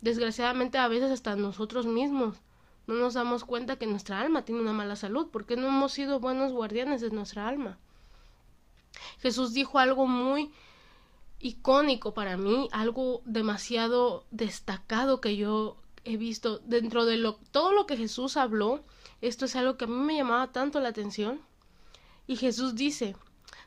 Desgraciadamente 0.00 0.78
a 0.78 0.88
veces 0.88 1.12
hasta 1.12 1.36
nosotros 1.36 1.86
mismos 1.86 2.40
no 2.86 2.94
nos 2.94 3.14
damos 3.14 3.44
cuenta 3.44 3.76
que 3.76 3.86
nuestra 3.86 4.20
alma 4.20 4.44
tiene 4.44 4.60
una 4.60 4.72
mala 4.72 4.96
salud, 4.96 5.28
porque 5.30 5.56
no 5.56 5.68
hemos 5.68 5.92
sido 5.92 6.20
buenos 6.20 6.52
guardianes 6.52 7.00
de 7.00 7.10
nuestra 7.10 7.48
alma. 7.48 7.78
Jesús 9.20 9.52
dijo 9.52 9.78
algo 9.78 10.06
muy 10.06 10.50
icónico 11.40 12.14
para 12.14 12.36
mí, 12.36 12.68
algo 12.72 13.22
demasiado 13.24 14.26
destacado 14.30 15.20
que 15.20 15.36
yo 15.36 15.76
he 16.04 16.16
visto 16.16 16.58
dentro 16.58 17.06
de 17.06 17.16
lo, 17.16 17.36
todo 17.50 17.72
lo 17.72 17.86
que 17.86 17.96
Jesús 17.96 18.36
habló. 18.36 18.82
Esto 19.20 19.46
es 19.46 19.56
algo 19.56 19.76
que 19.76 19.84
a 19.84 19.88
mí 19.88 19.96
me 19.96 20.16
llamaba 20.16 20.52
tanto 20.52 20.80
la 20.80 20.90
atención. 20.90 21.40
Y 22.26 22.36
Jesús 22.36 22.74
dice, 22.74 23.16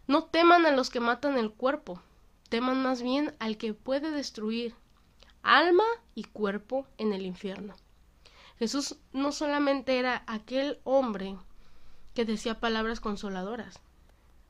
no 0.07 0.25
teman 0.25 0.65
a 0.65 0.71
los 0.71 0.89
que 0.89 0.99
matan 0.99 1.37
el 1.37 1.51
cuerpo, 1.51 2.01
teman 2.49 2.81
más 2.81 3.01
bien 3.01 3.35
al 3.39 3.57
que 3.57 3.73
puede 3.73 4.11
destruir 4.11 4.73
alma 5.43 5.85
y 6.15 6.23
cuerpo 6.23 6.87
en 6.97 7.13
el 7.13 7.25
infierno. 7.25 7.75
Jesús 8.59 8.97
no 9.13 9.31
solamente 9.31 9.99
era 9.99 10.23
aquel 10.27 10.79
hombre 10.83 11.37
que 12.15 12.25
decía 12.25 12.59
palabras 12.59 12.99
consoladoras, 12.99 13.79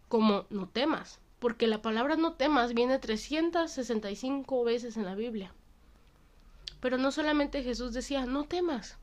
como 0.07 0.45
no 0.49 0.69
temas, 0.69 1.19
porque 1.39 1.67
la 1.67 1.81
palabra 1.81 2.15
no 2.15 2.33
temas 2.33 2.73
viene 2.73 2.99
365 2.99 4.63
veces 4.63 4.95
en 4.95 5.05
la 5.05 5.15
Biblia. 5.15 5.53
Pero 6.79 6.97
no 6.97 7.11
solamente 7.11 7.63
Jesús 7.63 7.91
decía 7.91 8.25
no 8.25 8.45
temas, 8.45 8.97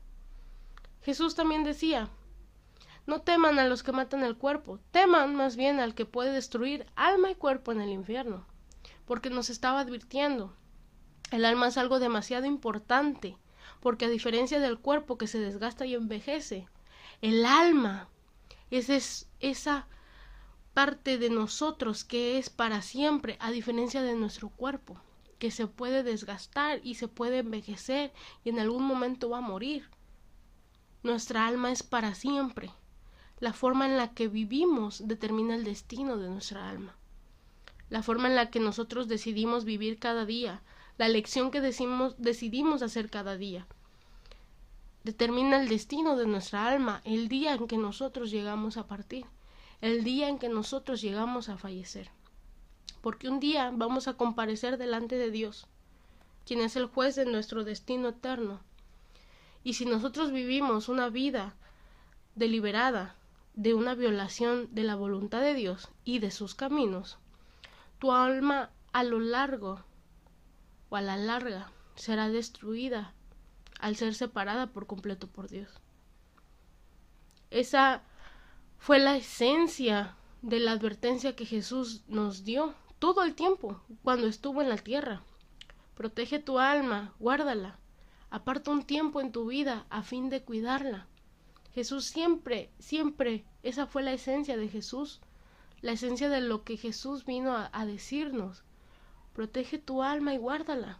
Jesús 1.03 1.35
también 1.35 1.63
decía 1.63 2.09
no 3.05 3.21
teman 3.21 3.59
a 3.59 3.65
los 3.65 3.83
que 3.83 3.91
matan 3.91 4.23
el 4.23 4.37
cuerpo, 4.37 4.79
teman 4.91 5.35
más 5.35 5.55
bien 5.55 5.79
al 5.79 5.93
que 5.95 6.05
puede 6.05 6.31
destruir 6.31 6.85
alma 6.95 7.29
y 7.29 7.35
cuerpo 7.35 7.71
en 7.71 7.81
el 7.81 7.89
infierno, 7.89 8.45
porque 9.05 9.29
nos 9.29 9.49
estaba 9.49 9.79
advirtiendo. 9.79 10.55
El 11.31 11.45
alma 11.45 11.67
es 11.67 11.77
algo 11.77 11.99
demasiado 11.99 12.45
importante 12.45 13.37
porque 13.79 14.05
a 14.05 14.09
diferencia 14.09 14.59
del 14.59 14.79
cuerpo 14.79 15.17
que 15.17 15.27
se 15.27 15.39
desgasta 15.39 15.85
y 15.85 15.93
envejece, 15.93 16.67
el 17.21 17.45
alma 17.45 18.09
es, 18.71 19.27
esa 19.39 19.87
parte 20.73 21.17
de 21.17 21.29
nosotros 21.29 22.03
que 22.03 22.37
es 22.37 22.49
para 22.49 22.81
siempre, 22.81 23.37
a 23.39 23.51
diferencia 23.51 24.01
de 24.01 24.15
nuestro 24.15 24.49
cuerpo, 24.49 24.99
que 25.39 25.51
se 25.51 25.67
puede 25.67 26.03
desgastar 26.03 26.79
y 26.83 26.95
se 26.95 27.07
puede 27.07 27.39
envejecer 27.39 28.11
y 28.43 28.49
en 28.49 28.59
algún 28.59 28.83
momento 28.83 29.29
va 29.29 29.37
a 29.37 29.41
morir. 29.41 29.89
Nuestra 31.03 31.45
alma 31.45 31.71
es 31.71 31.83
para 31.83 32.15
siempre. 32.15 32.71
La 33.41 33.51
forma 33.51 33.85
en 33.85 33.97
la 33.97 34.13
que 34.13 34.29
vivimos 34.29 35.05
determina 35.05 35.55
el 35.55 35.65
destino 35.65 36.15
de 36.17 36.29
nuestra 36.29 36.69
alma. 36.69 36.95
La 37.89 38.01
forma 38.01 38.29
en 38.29 38.35
la 38.35 38.49
que 38.49 38.61
nosotros 38.61 39.09
decidimos 39.09 39.65
vivir 39.65 39.99
cada 39.99 40.25
día, 40.25 40.61
la 40.97 41.09
lección 41.09 41.51
que 41.51 41.59
decimos, 41.59 42.15
decidimos 42.17 42.81
hacer 42.81 43.09
cada 43.09 43.35
día. 43.35 43.67
Determina 45.03 45.61
el 45.61 45.67
destino 45.67 46.15
de 46.15 46.25
nuestra 46.25 46.65
alma, 46.65 47.01
el 47.03 47.27
día 47.27 47.53
en 47.53 47.67
que 47.67 47.77
nosotros 47.77 48.31
llegamos 48.31 48.77
a 48.77 48.87
partir, 48.87 49.25
el 49.81 50.05
día 50.05 50.29
en 50.29 50.39
que 50.39 50.47
nosotros 50.47 51.01
llegamos 51.01 51.49
a 51.49 51.57
fallecer. 51.57 52.09
Porque 53.01 53.27
un 53.27 53.41
día 53.41 53.69
vamos 53.73 54.07
a 54.07 54.13
comparecer 54.13 54.77
delante 54.77 55.17
de 55.17 55.29
Dios, 55.29 55.67
quien 56.45 56.61
es 56.61 56.77
el 56.77 56.85
juez 56.85 57.15
de 57.15 57.25
nuestro 57.25 57.65
destino 57.65 58.07
eterno. 58.07 58.61
Y 59.61 59.73
si 59.73 59.85
nosotros 59.85 60.31
vivimos 60.31 60.87
una 60.87 61.09
vida 61.09 61.53
deliberada 62.35 63.15
de 63.55 63.73
una 63.73 63.95
violación 63.95 64.67
de 64.73 64.83
la 64.83 64.95
voluntad 64.95 65.41
de 65.41 65.53
Dios 65.53 65.89
y 66.03 66.19
de 66.19 66.31
sus 66.31 66.55
caminos, 66.55 67.17
tu 67.99 68.11
alma 68.11 68.69
a 68.91 69.03
lo 69.03 69.19
largo 69.19 69.83
o 70.89 70.95
a 70.95 71.01
la 71.01 71.17
larga 71.17 71.71
será 71.95 72.29
destruida 72.29 73.13
al 73.79 73.95
ser 73.95 74.13
separada 74.13 74.67
por 74.67 74.87
completo 74.87 75.27
por 75.27 75.49
Dios. 75.49 75.69
Esa 77.49 78.03
fue 78.77 78.99
la 78.99 79.15
esencia 79.15 80.15
de 80.41 80.59
la 80.59 80.73
advertencia 80.73 81.35
que 81.35 81.45
Jesús 81.45 82.03
nos 82.07 82.43
dio 82.43 82.73
todo 82.99 83.23
el 83.23 83.35
tiempo 83.35 83.81
cuando 84.03 84.27
estuvo 84.27 84.61
en 84.61 84.69
la 84.69 84.77
tierra. 84.77 85.23
Protege 85.95 86.39
tu 86.39 86.59
alma, 86.59 87.13
guárdala, 87.19 87.79
aparta 88.29 88.71
un 88.71 88.83
tiempo 88.83 89.21
en 89.21 89.31
tu 89.31 89.47
vida 89.47 89.85
a 89.89 90.03
fin 90.03 90.29
de 90.29 90.43
cuidarla. 90.43 91.07
Jesús 91.75 92.05
siempre, 92.05 92.71
siempre, 92.79 93.43
esa 93.61 93.85
fue 93.85 94.01
la 94.01 94.13
esencia 94.13 94.55
de 94.55 94.69
Jesús, 94.69 95.19
la 95.81 95.91
esencia 95.91 96.29
de 96.29 96.39
lo 96.39 96.63
que 96.63 96.77
Jesús 96.77 97.25
vino 97.25 97.53
a, 97.53 97.85
decirnos. 97.85 98.63
Protege 99.33 99.77
tu 99.77 100.01
alma 100.01 100.33
y 100.33 100.37
guárdala. 100.37 100.99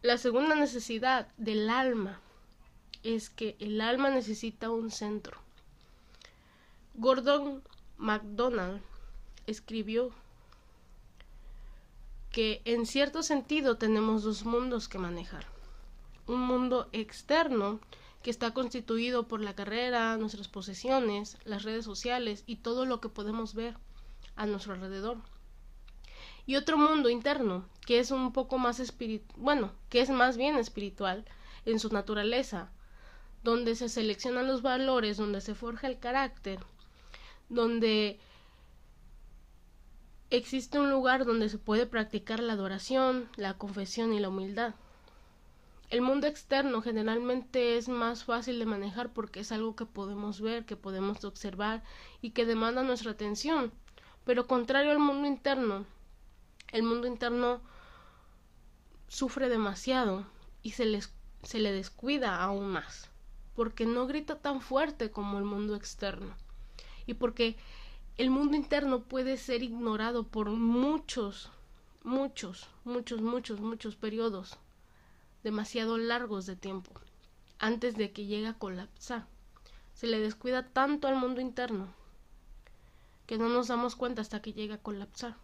La 0.00 0.16
segunda 0.16 0.54
necesidad 0.54 1.28
del 1.36 1.68
alma 1.68 2.20
es 3.02 3.28
que 3.28 3.56
el 3.60 3.82
alma 3.82 4.08
necesita 4.08 4.70
un 4.70 4.90
centro. 4.90 5.38
Gordon 6.94 7.62
MacDonald 7.98 8.80
escribió 9.46 10.10
que 12.34 12.62
en 12.64 12.84
cierto 12.84 13.22
sentido 13.22 13.76
tenemos 13.76 14.24
dos 14.24 14.44
mundos 14.44 14.88
que 14.88 14.98
manejar. 14.98 15.46
Un 16.26 16.40
mundo 16.40 16.88
externo 16.90 17.78
que 18.24 18.30
está 18.30 18.52
constituido 18.52 19.28
por 19.28 19.40
la 19.40 19.54
carrera, 19.54 20.16
nuestras 20.16 20.48
posesiones, 20.48 21.38
las 21.44 21.62
redes 21.62 21.84
sociales 21.84 22.42
y 22.44 22.56
todo 22.56 22.86
lo 22.86 23.00
que 23.00 23.08
podemos 23.08 23.54
ver 23.54 23.76
a 24.34 24.46
nuestro 24.46 24.72
alrededor. 24.72 25.18
Y 26.44 26.56
otro 26.56 26.76
mundo 26.76 27.08
interno, 27.08 27.68
que 27.86 28.00
es 28.00 28.10
un 28.10 28.32
poco 28.32 28.58
más 28.58 28.80
espiritual, 28.80 29.40
bueno, 29.40 29.70
que 29.88 30.00
es 30.00 30.10
más 30.10 30.36
bien 30.36 30.56
espiritual 30.56 31.24
en 31.64 31.78
su 31.78 31.88
naturaleza, 31.90 32.72
donde 33.44 33.76
se 33.76 33.88
seleccionan 33.88 34.48
los 34.48 34.60
valores, 34.60 35.18
donde 35.18 35.40
se 35.40 35.54
forja 35.54 35.86
el 35.86 36.00
carácter, 36.00 36.58
donde 37.48 38.18
existe 40.30 40.78
un 40.78 40.90
lugar 40.90 41.24
donde 41.24 41.48
se 41.48 41.58
puede 41.58 41.86
practicar 41.86 42.40
la 42.40 42.54
adoración, 42.54 43.28
la 43.36 43.54
confesión 43.54 44.12
y 44.12 44.20
la 44.20 44.28
humildad. 44.28 44.74
El 45.90 46.00
mundo 46.00 46.26
externo 46.26 46.82
generalmente 46.82 47.76
es 47.76 47.88
más 47.88 48.24
fácil 48.24 48.58
de 48.58 48.66
manejar 48.66 49.12
porque 49.12 49.40
es 49.40 49.52
algo 49.52 49.76
que 49.76 49.86
podemos 49.86 50.40
ver, 50.40 50.64
que 50.64 50.76
podemos 50.76 51.24
observar 51.24 51.82
y 52.20 52.30
que 52.30 52.46
demanda 52.46 52.82
nuestra 52.82 53.12
atención. 53.12 53.72
Pero 54.24 54.46
contrario 54.46 54.90
al 54.90 54.98
mundo 54.98 55.28
interno, 55.28 55.86
el 56.72 56.82
mundo 56.82 57.06
interno 57.06 57.60
sufre 59.08 59.48
demasiado 59.48 60.26
y 60.62 60.72
se, 60.72 60.86
les, 60.86 61.12
le 61.52 61.70
descuida 61.70 62.42
aún 62.42 62.68
más, 62.68 63.10
porque 63.54 63.86
no 63.86 64.06
grita 64.06 64.40
tan 64.40 64.60
fuerte 64.60 65.10
como 65.10 65.38
el 65.38 65.44
mundo 65.44 65.76
externo 65.76 66.34
y 67.06 67.14
porque 67.14 67.56
el 68.16 68.30
mundo 68.30 68.56
interno 68.56 69.02
puede 69.02 69.36
ser 69.36 69.62
ignorado 69.62 70.24
por 70.24 70.50
muchos, 70.50 71.50
muchos, 72.04 72.68
muchos, 72.84 73.20
muchos, 73.20 73.60
muchos 73.60 73.96
periodos 73.96 74.58
demasiado 75.42 75.98
largos 75.98 76.46
de 76.46 76.56
tiempo 76.56 76.92
antes 77.58 77.96
de 77.96 78.12
que 78.12 78.26
llegue 78.26 78.46
a 78.46 78.54
colapsar. 78.54 79.26
Se 79.94 80.06
le 80.06 80.18
descuida 80.20 80.68
tanto 80.68 81.08
al 81.08 81.16
mundo 81.16 81.40
interno 81.40 81.88
que 83.26 83.38
no 83.38 83.48
nos 83.48 83.68
damos 83.68 83.96
cuenta 83.96 84.22
hasta 84.22 84.42
que 84.42 84.52
llega 84.52 84.76
a 84.76 84.82
colapsar. 84.82 85.36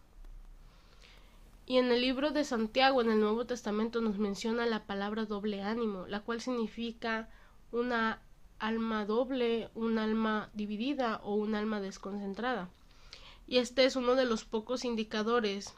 Y 1.65 1.77
en 1.77 1.91
el 1.91 2.01
libro 2.01 2.31
de 2.31 2.43
Santiago, 2.43 3.01
en 3.01 3.11
el 3.11 3.19
Nuevo 3.19 3.45
Testamento, 3.45 4.01
nos 4.01 4.17
menciona 4.17 4.65
la 4.65 4.85
palabra 4.85 5.25
doble 5.25 5.61
ánimo, 5.61 6.05
la 6.07 6.21
cual 6.21 6.41
significa 6.41 7.29
una 7.71 8.21
alma 8.61 9.05
doble, 9.05 9.69
un 9.75 9.97
alma 9.97 10.49
dividida 10.53 11.19
o 11.23 11.35
un 11.35 11.55
alma 11.55 11.81
desconcentrada. 11.81 12.69
Y 13.47 13.57
este 13.57 13.83
es 13.83 13.97
uno 13.97 14.15
de 14.15 14.25
los 14.25 14.45
pocos 14.45 14.85
indicadores 14.85 15.73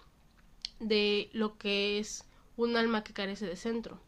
de 0.80 1.32
lo 1.34 1.58
que 1.58 1.98
es 1.98 2.26
un 2.58 2.78
alma 2.78 3.04
que 3.04 3.14
carece 3.14 3.48
de 3.48 3.56
centro 3.56 4.00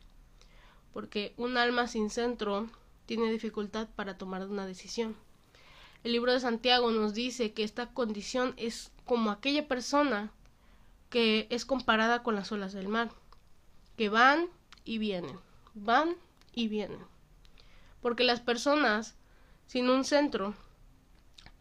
porque 0.96 1.34
un 1.36 1.58
alma 1.58 1.90
sin 1.90 2.10
centro 2.10 2.70
tiene 3.06 3.30
dificultad 3.30 3.90
para 3.98 4.18
tomar 4.18 4.48
una 4.48 4.66
decisión. 4.66 5.18
El 6.06 6.14
libro 6.14 6.32
de 6.32 6.40
Santiago 6.40 6.90
nos 6.90 7.14
dice 7.14 7.52
que 7.52 7.66
esta 7.66 7.88
condición 7.88 8.54
es 8.56 8.94
como 9.04 9.30
aquella 9.30 9.68
persona 9.68 10.32
que 11.10 11.48
es 11.50 11.66
comparada 11.66 12.24
con 12.24 12.36
las 12.36 12.50
olas 12.54 12.72
del 12.72 12.88
mar, 12.88 13.12
que 13.98 14.08
van 14.08 14.48
y 14.86 14.98
vienen, 14.98 15.38
van 15.74 16.16
y 16.54 16.70
vienen. 16.70 17.02
Porque 18.06 18.24
las 18.24 18.40
personas 18.40 19.16
sin 19.66 19.90
un 19.90 20.04
centro 20.04 20.54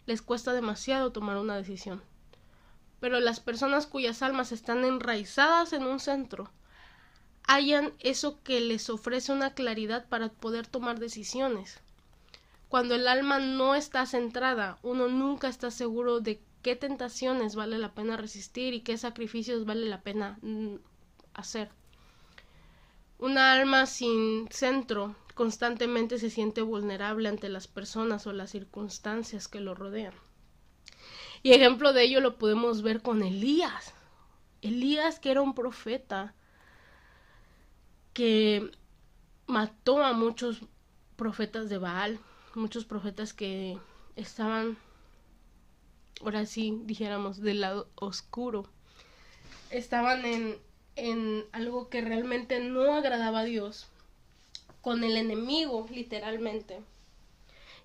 les 0.05 0.21
cuesta 0.21 0.53
demasiado 0.53 1.11
tomar 1.11 1.39
una 1.39 1.57
decisión. 1.57 2.03
Pero 3.01 3.19
las 3.19 3.41
personas 3.41 3.87
cuyas 3.87 4.21
almas 4.21 4.53
están 4.53 4.85
enraizadas 4.85 5.73
en 5.73 5.87
un 5.87 6.01
centro, 6.01 6.51
hayan 7.45 7.95
eso 7.99 8.43
que 8.43 8.61
les 8.61 8.91
ofrece 8.91 9.33
una 9.33 9.55
claridad 9.55 10.07
para 10.11 10.29
poder 10.29 10.67
tomar 10.67 10.99
decisiones. 10.99 11.81
Cuando 12.69 12.95
el 12.95 13.09
alma 13.09 13.39
no 13.39 13.75
está 13.75 14.05
centrada, 14.05 14.79
uno 14.83 15.09
nunca 15.09 15.49
está 15.49 15.71
seguro 15.71 16.21
de 16.21 16.43
qué 16.61 16.77
tentaciones 16.77 17.55
vale 17.55 17.79
la 17.79 17.95
pena 17.95 18.19
resistir 18.19 18.75
y 18.75 18.83
qué 18.83 18.99
sacrificios 18.99 19.65
vale 19.65 19.87
la 19.87 20.03
pena 20.03 20.39
mm, 20.43 20.75
hacer. 21.33 21.71
Una 23.19 23.53
alma 23.53 23.87
sin 23.87 24.47
centro 24.51 25.17
constantemente 25.35 26.19
se 26.19 26.31
siente 26.31 26.63
vulnerable 26.63 27.29
ante 27.29 27.49
las 27.49 27.67
personas 27.67 28.27
o 28.27 28.33
las 28.33 28.51
circunstancias 28.51 29.49
que 29.49 29.61
lo 29.61 29.75
rodean. 29.75 30.15
Y 31.43 31.53
ejemplo 31.53 31.93
de 31.93 32.05
ello 32.05 32.21
lo 32.21 32.39
podemos 32.39 32.83
ver 32.83 33.03
con 33.03 33.23
Elías. 33.23 33.93
Elías 34.63 35.21
que 35.21 35.31
era 35.31 35.43
un 35.43 35.55
profeta, 35.55 36.35
que 38.15 38.71
mató 39.47 40.03
a 40.03 40.13
muchos 40.15 40.63
profetas 41.17 41.69
de 41.69 41.79
Baal, 41.79 42.19
muchos 42.55 42.85
profetas 42.85 43.35
que 43.35 43.79
estaban, 44.17 44.79
ahora 46.23 46.47
sí 46.47 46.81
dijéramos, 46.85 47.41
del 47.41 47.61
lado 47.61 47.91
oscuro, 47.97 48.71
estaban 49.71 50.25
en, 50.25 50.57
en 50.97 51.45
algo 51.53 51.89
que 51.91 52.01
realmente 52.01 52.61
no 52.61 52.95
agradaba 52.95 53.41
a 53.41 53.45
Dios, 53.45 53.89
con 54.85 55.03
el 55.03 55.17
enemigo, 55.17 55.87
literalmente. 55.91 56.83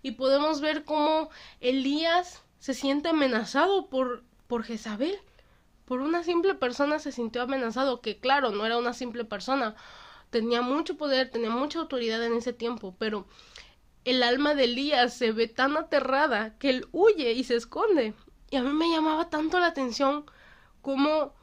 Y 0.02 0.12
podemos 0.12 0.60
ver 0.60 0.84
cómo 0.84 1.30
Elías 1.62 2.44
se 2.60 2.74
siente 2.74 3.08
amenazado 3.08 3.88
por, 3.88 4.24
por 4.48 4.64
Jezabel. 4.64 5.18
Por 5.86 6.02
una 6.02 6.24
simple 6.24 6.56
persona 6.56 7.00
se 7.00 7.14
sintió 7.14 7.42
amenazado, 7.42 8.02
que 8.02 8.20
claro, 8.20 8.52
no 8.52 8.66
era 8.66 8.78
una 8.78 8.94
simple 8.94 9.24
persona, 9.24 9.76
tenía 10.30 10.62
mucho 10.62 10.98
poder, 10.98 11.32
tenía 11.32 11.50
mucha 11.52 11.80
autoridad 11.80 12.22
en 12.24 12.34
ese 12.34 12.52
tiempo, 12.52 12.94
pero 13.00 13.26
el 14.04 14.22
alma 14.22 14.54
de 14.54 14.66
Elías 14.66 15.14
se 15.14 15.32
ve 15.32 15.48
tan 15.48 15.78
aterrada 15.78 16.58
que 16.58 16.70
él 16.70 16.88
huye 16.92 17.32
y 17.32 17.46
se 17.46 17.56
esconde. 17.56 18.14
Y 18.52 18.58
a 18.58 18.62
mí 18.62 18.74
me 18.74 18.92
llamaba 18.92 19.30
tanto 19.30 19.58
la 19.58 19.68
atención 19.68 20.26
como 20.82 21.34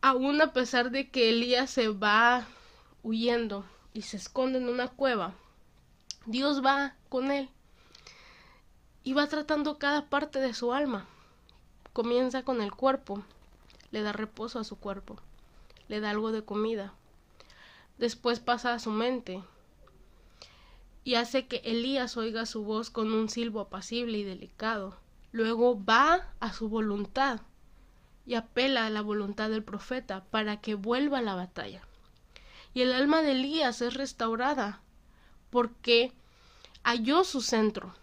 aún 0.00 0.40
a 0.40 0.54
pesar 0.54 0.90
de 0.90 1.10
que 1.10 1.28
Elías 1.28 1.68
se 1.68 1.88
va 1.88 2.46
huyendo 3.02 3.66
y 3.92 4.02
se 4.02 4.16
esconde 4.16 4.58
en 4.58 4.68
una 4.68 4.88
cueva, 4.88 5.34
Dios 6.26 6.64
va 6.64 6.94
con 7.08 7.30
él 7.30 7.48
y 9.02 9.14
va 9.14 9.26
tratando 9.26 9.78
cada 9.78 10.08
parte 10.08 10.40
de 10.40 10.54
su 10.54 10.72
alma. 10.72 11.06
Comienza 11.92 12.42
con 12.42 12.60
el 12.60 12.72
cuerpo, 12.72 13.24
le 13.90 14.02
da 14.02 14.12
reposo 14.12 14.58
a 14.58 14.64
su 14.64 14.78
cuerpo, 14.78 15.16
le 15.88 16.00
da 16.00 16.10
algo 16.10 16.32
de 16.32 16.44
comida, 16.44 16.92
después 17.96 18.40
pasa 18.40 18.74
a 18.74 18.78
su 18.78 18.90
mente 18.90 19.42
y 21.08 21.14
hace 21.14 21.46
que 21.46 21.62
Elías 21.64 22.18
oiga 22.18 22.44
su 22.44 22.64
voz 22.64 22.90
con 22.90 23.14
un 23.14 23.30
silbo 23.30 23.60
apacible 23.60 24.18
y 24.18 24.24
delicado. 24.24 24.94
Luego 25.32 25.82
va 25.82 26.28
a 26.40 26.52
su 26.52 26.68
voluntad 26.68 27.40
y 28.26 28.34
apela 28.34 28.84
a 28.84 28.90
la 28.90 29.00
voluntad 29.00 29.48
del 29.48 29.64
profeta 29.64 30.24
para 30.30 30.60
que 30.60 30.74
vuelva 30.74 31.18
a 31.18 31.22
la 31.22 31.34
batalla. 31.34 31.87
Y 32.74 32.82
el 32.82 32.92
alma 32.92 33.22
de 33.22 33.32
Elías 33.32 33.80
es 33.82 33.94
restaurada 33.94 34.82
porque 35.50 36.12
halló 36.82 37.24
su 37.24 37.40
centro. 37.40 37.94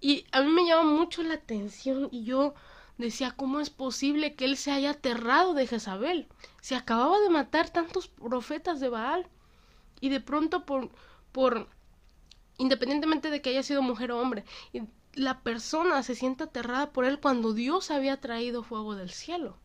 Y 0.00 0.26
a 0.32 0.42
mí 0.42 0.50
me 0.50 0.66
llama 0.66 0.90
mucho 0.90 1.22
la 1.22 1.34
atención 1.34 2.08
y 2.12 2.24
yo 2.24 2.54
decía, 2.98 3.32
¿cómo 3.32 3.60
es 3.60 3.70
posible 3.70 4.34
que 4.34 4.44
él 4.44 4.56
se 4.56 4.70
haya 4.70 4.90
aterrado 4.90 5.54
de 5.54 5.66
Jezabel? 5.66 6.28
Se 6.60 6.74
acababa 6.76 7.18
de 7.20 7.30
matar 7.30 7.70
tantos 7.70 8.08
profetas 8.08 8.80
de 8.80 8.88
Baal. 8.88 9.26
Y 10.00 10.10
de 10.10 10.20
pronto 10.20 10.66
por, 10.66 10.90
por, 11.32 11.68
independientemente 12.58 13.30
de 13.30 13.40
que 13.40 13.50
haya 13.50 13.62
sido 13.62 13.82
mujer 13.82 14.12
o 14.12 14.20
hombre, 14.20 14.44
la 15.14 15.40
persona 15.40 16.02
se 16.02 16.14
siente 16.14 16.44
aterrada 16.44 16.92
por 16.92 17.04
él 17.04 17.20
cuando 17.20 17.52
Dios 17.52 17.90
había 17.90 18.20
traído 18.20 18.62
fuego 18.62 18.94
del 18.96 19.10
cielo. 19.10 19.56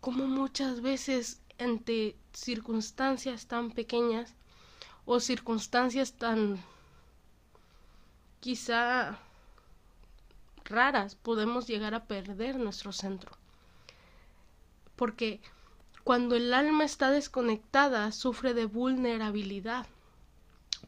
Como 0.00 0.26
muchas 0.26 0.80
veces 0.80 1.41
ante 1.62 2.16
circunstancias 2.32 3.46
tan 3.46 3.70
pequeñas 3.70 4.34
o 5.04 5.20
circunstancias 5.20 6.12
tan 6.14 6.62
quizá 8.40 9.18
raras 10.64 11.14
podemos 11.14 11.66
llegar 11.66 11.94
a 11.94 12.04
perder 12.04 12.56
nuestro 12.56 12.92
centro. 12.92 13.32
Porque 14.96 15.40
cuando 16.04 16.34
el 16.34 16.52
alma 16.52 16.84
está 16.84 17.10
desconectada 17.10 18.10
sufre 18.12 18.54
de 18.54 18.66
vulnerabilidad. 18.66 19.86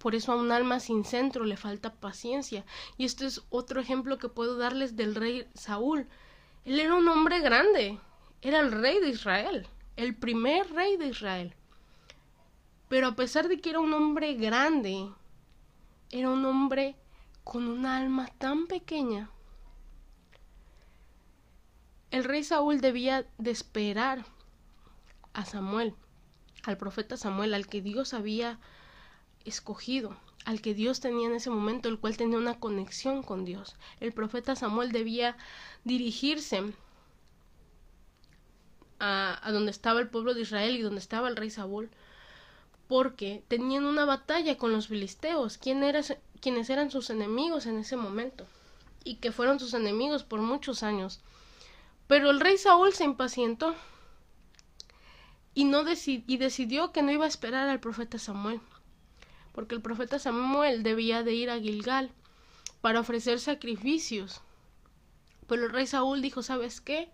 Por 0.01 0.17
eso 0.17 0.33
a 0.33 0.37
un 0.37 0.51
alma 0.51 0.81
sin 0.81 1.05
centro 1.05 1.45
le 1.45 1.57
falta 1.57 1.95
paciencia. 1.95 2.65
Y 2.99 3.05
este 3.05 3.27
es 3.27 3.43
otro 3.51 3.81
ejemplo 3.81 4.19
que 4.19 4.29
puedo 4.29 4.57
darles 4.57 4.97
del 4.97 5.15
rey 5.15 5.47
Saúl. 5.55 6.09
Él 6.65 6.81
era 6.81 6.95
un 6.95 7.07
hombre 7.09 7.41
grande, 7.41 7.99
era 8.43 8.59
el 8.61 8.73
rey 8.73 9.01
de 9.01 9.11
Israel, 9.11 9.69
el 9.97 10.15
primer 10.15 10.71
rey 10.73 10.97
de 10.97 11.09
Israel. 11.09 11.55
Pero 12.89 13.09
a 13.09 13.17
pesar 13.17 13.49
de 13.49 13.61
que 13.61 13.71
era 13.71 13.81
un 13.81 13.93
hombre 13.93 14.35
grande, 14.35 15.09
era 16.11 16.31
un 16.31 16.45
hombre 16.45 16.97
con 17.43 17.67
un 17.69 17.87
alma 17.87 18.27
tan 18.39 18.67
pequeña. 18.67 19.31
El 22.11 22.25
rey 22.25 22.45
Saúl 22.45 22.81
debía 22.81 23.27
de 23.39 23.51
esperar 23.51 24.25
a 25.33 25.45
Samuel, 25.45 25.95
al 26.63 26.77
profeta 26.77 27.17
Samuel, 27.17 27.55
al 27.55 27.67
que 27.67 27.83
Dios 27.83 28.15
había 28.15 28.61
escogido, 29.45 30.17
al 30.45 30.61
que 30.61 30.75
Dios 30.75 31.01
tenía 31.01 31.27
en 31.27 31.35
ese 31.35 31.51
momento, 31.51 31.89
el 31.89 31.99
cual 31.99 32.17
tenía 32.17 32.39
una 32.39 32.61
conexión 32.61 33.23
con 33.23 33.45
Dios. 33.45 33.77
El 34.01 34.13
profeta 34.13 34.55
Samuel 34.55 34.93
debía 34.93 35.37
dirigirse 35.83 36.73
a, 39.01 39.41
donde 39.53 39.71
estaba 39.71 40.01
el 40.01 40.09
pueblo 40.09 40.35
de 40.35 40.43
Israel 40.43 40.77
y 40.77 40.83
donde 40.83 41.01
estaba 41.01 41.29
el 41.29 41.37
rey 41.37 41.51
Saúl, 41.51 41.91
porque 42.89 43.43
tenían 43.49 43.87
una 43.87 44.05
batalla 44.05 44.57
con 44.57 44.73
los 44.73 44.89
filisteos, 44.89 45.59
¿Quién 45.59 45.83
quienes 46.41 46.71
eran 46.71 46.91
sus 46.91 47.11
enemigos 47.11 47.67
en 47.67 47.79
ese 47.79 47.97
momento, 47.97 48.47
y 49.03 49.17
que 49.17 49.33
fueron 49.33 49.59
sus 49.59 49.75
enemigos 49.75 50.25
por 50.25 50.41
muchos 50.41 50.83
años. 50.83 51.21
Pero 52.07 52.31
el 52.31 52.41
rey 52.41 52.59
Saúl 52.59 52.93
se 52.93 53.05
impacientó 53.05 53.75
y, 55.55 55.65
no 55.65 55.85
decidió 55.85 56.93
que 56.93 57.03
no 57.03 57.13
iba 57.13 57.25
a 57.25 57.29
esperar 57.29 57.69
al 57.69 57.81
profeta 57.81 58.19
Samuel, 58.19 58.61
porque 59.53 59.75
el 59.75 59.81
profeta 59.81 60.19
Samuel 60.19 60.83
debía 60.83 61.23
de 61.23 61.33
ir 61.33 61.49
a 61.49 61.59
Gilgal 61.59 62.11
para 62.81 63.01
ofrecer 63.01 63.41
sacrificios. 63.41 64.43
Pero 65.47 65.65
el 65.65 65.73
rey 65.73 65.87
Saúl 65.87 66.21
dijo, 66.21 66.43
¿sabes 66.43 66.81
qué? 66.81 67.11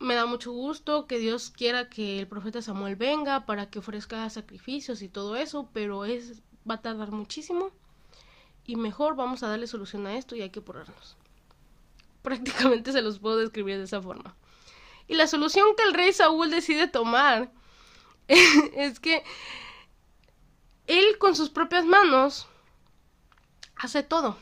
Me 0.00 0.14
da 0.14 0.26
mucho 0.26 0.52
gusto 0.52 1.06
que 1.06 1.18
Dios 1.18 1.50
quiera 1.50 1.88
que 1.88 2.20
el 2.20 2.28
profeta 2.28 2.62
Samuel 2.62 2.96
venga 2.96 3.46
para 3.46 3.68
que 3.68 3.80
ofrezca 3.80 4.28
sacrificios 4.30 5.02
y 5.02 5.08
todo 5.08 5.36
eso, 5.36 5.68
pero 5.72 6.04
es 6.04 6.42
va 6.68 6.74
a 6.74 6.82
tardar 6.82 7.10
muchísimo 7.10 7.70
y 8.64 8.76
mejor 8.76 9.16
vamos 9.16 9.42
a 9.42 9.48
darle 9.48 9.66
solución 9.66 10.06
a 10.06 10.16
esto 10.16 10.36
y 10.36 10.42
hay 10.42 10.50
que 10.50 10.60
apurarnos. 10.60 11.16
Prácticamente 12.22 12.92
se 12.92 13.02
los 13.02 13.18
puedo 13.18 13.38
describir 13.38 13.78
de 13.78 13.84
esa 13.84 14.02
forma. 14.02 14.36
Y 15.08 15.14
la 15.14 15.26
solución 15.26 15.68
que 15.76 15.84
el 15.84 15.94
rey 15.94 16.12
Saúl 16.12 16.50
decide 16.50 16.86
tomar 16.86 17.50
es 18.28 19.00
que 19.00 19.24
él 20.86 21.18
con 21.18 21.34
sus 21.34 21.50
propias 21.50 21.86
manos 21.86 22.46
hace 23.76 24.02
todo 24.02 24.36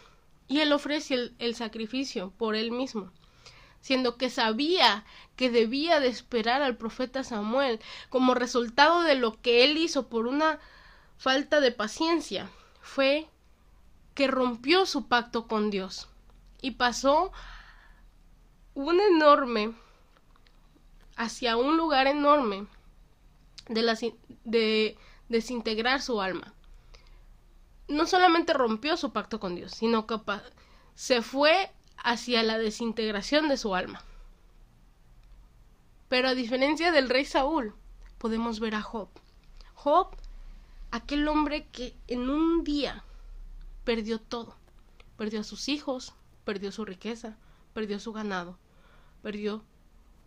y 0.49 0.61
él 0.61 0.73
ofrece 0.73 1.14
el, 1.14 1.37
el, 1.38 1.55
sacrificio 1.55 2.33
por 2.37 2.57
él 2.57 2.71
mismo, 2.71 3.12
siendo 3.87 4.16
que 4.16 4.31
sabía 4.31 5.05
que 5.37 5.49
debía 5.49 6.01
de 6.01 6.09
esperar 6.09 6.61
al 6.61 6.77
profeta 6.77 7.22
Samuel 7.22 7.79
como 8.09 8.35
resultado 8.35 9.03
de 9.03 9.14
lo 9.14 9.40
que 9.40 9.62
él 9.62 9.77
hizo 9.77 10.09
por 10.09 10.27
una 10.27 10.59
falta 11.16 11.61
de 11.61 11.70
paciencia, 11.70 12.51
fue 12.81 13.29
que 14.14 14.27
rompió 14.27 14.87
su 14.87 15.07
pacto 15.07 15.46
con 15.46 15.70
Dios 15.70 16.09
y 16.61 16.72
pasó 16.72 17.31
un 18.75 18.99
enorme 19.01 19.72
hacia 21.14 21.57
un 21.57 21.77
lugar 21.77 22.09
enorme 22.09 22.66
de, 23.68 23.83
la, 23.83 23.96
de 24.42 24.99
desintegrar 25.29 26.03
su 26.03 26.20
alma. 26.20 26.55
No 27.87 28.09
solamente 28.09 28.53
rompió 28.53 28.96
su 28.96 29.12
pacto 29.12 29.38
con 29.38 29.55
Dios, 29.55 29.70
sino 29.70 30.09
que 30.09 30.18
se 30.96 31.22
fue 31.22 31.70
hacia 32.07 32.45
la 32.45 32.57
desintegración 32.57 33.49
de 33.49 33.57
su 33.57 33.75
alma. 33.75 34.01
Pero 36.09 36.29
a 36.29 36.37
diferencia 36.37 36.92
del 36.92 37.09
rey 37.09 37.25
Saúl, 37.25 37.75
podemos 38.19 38.61
ver 38.61 38.77
a 38.77 38.81
Job. 38.81 39.09
Job, 39.75 40.14
aquel 40.92 41.27
hombre 41.27 41.66
que 41.73 41.97
en 42.07 42.31
un 42.31 42.62
día 42.62 43.03
perdió 43.83 44.21
todo. 44.21 44.55
Perdió 45.16 45.40
a 45.40 45.42
sus 45.45 45.69
hijos, 45.69 46.14
perdió 46.45 46.71
su 46.71 46.85
riqueza, 46.85 47.37
perdió 47.75 47.99
su 47.99 48.12
ganado, 48.12 48.57
perdió 49.21 49.64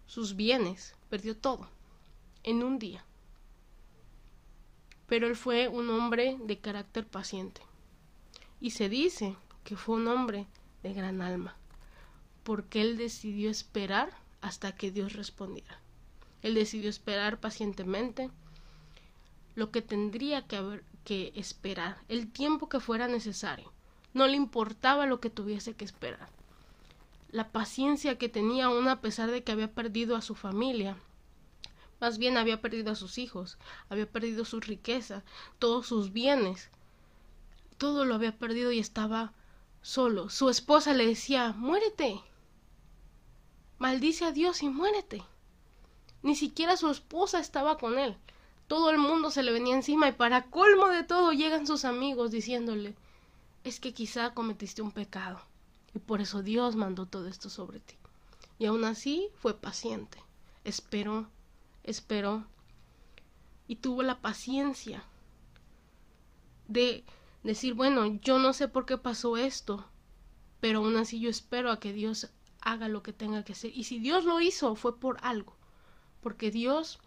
sus 0.05 0.35
bienes, 0.35 0.95
perdió 1.09 1.37
todo 1.37 1.69
en 2.43 2.61
un 2.61 2.77
día. 2.77 3.05
Pero 5.07 5.27
él 5.27 5.37
fue 5.37 5.69
un 5.69 5.89
hombre 5.91 6.37
de 6.41 6.59
carácter 6.59 7.07
paciente. 7.07 7.61
Y 8.59 8.71
se 8.71 8.89
dice 8.89 9.37
que 9.63 9.77
fue 9.77 9.95
un 9.95 10.09
hombre 10.09 10.45
de 10.83 10.93
gran 10.93 11.21
alma, 11.21 11.55
porque 12.49 12.81
él 12.81 12.97
decidió 12.97 13.51
esperar 13.51 14.09
hasta 14.41 14.71
que 14.71 14.89
Dios 14.89 15.13
respondiera. 15.13 15.79
Él 16.41 16.55
decidió 16.55 16.89
esperar 16.89 17.39
pacientemente 17.39 18.31
lo 19.53 19.69
que 19.69 19.83
tendría 19.83 20.47
que, 20.47 20.55
haber, 20.55 20.83
que 21.05 21.31
esperar, 21.35 21.99
el 22.07 22.31
tiempo 22.31 22.67
que 22.67 22.79
fuera 22.79 23.07
necesario. 23.07 23.71
No 24.15 24.25
le 24.25 24.35
importaba 24.35 25.05
lo 25.05 25.19
que 25.19 25.29
tuviese 25.29 25.75
que 25.75 25.85
esperar 25.85 26.27
la 27.31 27.51
paciencia 27.51 28.17
que 28.17 28.29
tenía 28.29 28.65
aún 28.65 28.87
a 28.87 28.99
pesar 28.99 29.29
de 29.29 29.43
que 29.43 29.51
había 29.51 29.71
perdido 29.71 30.15
a 30.15 30.23
su 30.23 30.33
familia. 30.33 30.97
Más 32.01 32.17
bien 32.17 32.35
había 32.35 32.61
perdido 32.61 32.91
a 32.91 32.95
sus 32.95 33.19
hijos, 33.19 33.59
había 33.89 34.11
perdido 34.11 34.43
su 34.43 34.59
riqueza, 34.59 35.21
todos 35.59 35.85
sus 35.85 36.13
bienes. 36.13 36.71
Todo 37.77 38.05
lo 38.05 38.15
había 38.15 38.39
perdido 38.39 38.71
y 38.71 38.79
estaba 38.79 39.33
solo. 39.83 40.31
Su 40.31 40.49
esposa 40.49 40.95
le 40.95 41.05
decía 41.05 41.53
muérete. 41.55 42.23
Maldice 43.79 44.25
a 44.25 44.31
Dios 44.31 44.61
y 44.61 44.69
muérete. 44.69 45.23
Ni 46.21 46.35
siquiera 46.35 46.77
su 46.77 46.89
esposa 46.89 47.39
estaba 47.39 47.77
con 47.77 47.97
él. 47.97 48.17
Todo 48.67 48.91
el 48.91 48.97
mundo 48.97 49.31
se 49.31 49.41
le 49.41 49.51
venía 49.51 49.73
encima 49.73 50.09
y 50.09 50.11
para 50.11 50.49
colmo 50.49 50.89
de 50.89 51.03
todo 51.03 51.31
llegan 51.31 51.65
sus 51.65 51.85
amigos 51.85 52.29
diciéndole 52.29 52.95
es 53.63 53.79
que 53.79 53.93
quizá 53.93 54.33
cometiste 54.33 54.81
un 54.81 54.91
pecado. 54.91 55.41
Y 55.93 55.99
por 55.99 56.21
eso 56.21 56.43
Dios 56.43 56.75
mandó 56.75 57.05
todo 57.05 57.27
esto 57.27 57.49
sobre 57.49 57.79
ti. 57.79 57.95
Y 58.57 58.65
aún 58.65 58.83
así 58.83 59.29
fue 59.35 59.53
paciente. 59.53 60.21
Esperó, 60.63 61.27
esperó. 61.83 62.45
Y 63.67 63.77
tuvo 63.77 64.03
la 64.03 64.19
paciencia 64.21 65.03
de 66.67 67.03
decir, 67.43 67.73
bueno, 67.73 68.05
yo 68.21 68.39
no 68.39 68.53
sé 68.53 68.67
por 68.67 68.85
qué 68.85 68.97
pasó 68.97 69.37
esto, 69.37 69.85
pero 70.59 70.79
aún 70.79 70.97
así 70.97 71.19
yo 71.19 71.29
espero 71.29 71.71
a 71.71 71.79
que 71.79 71.93
Dios 71.93 72.29
haga 72.61 72.87
lo 72.87 73.03
que 73.03 73.13
tenga 73.13 73.43
que 73.43 73.53
hacer. 73.53 73.71
Y 73.75 73.85
si 73.85 73.99
Dios 73.99 74.25
lo 74.25 74.41
hizo, 74.41 74.75
fue 74.75 74.99
por 74.99 75.17
algo. 75.21 75.55
Porque 76.21 76.51
Dios 76.51 76.99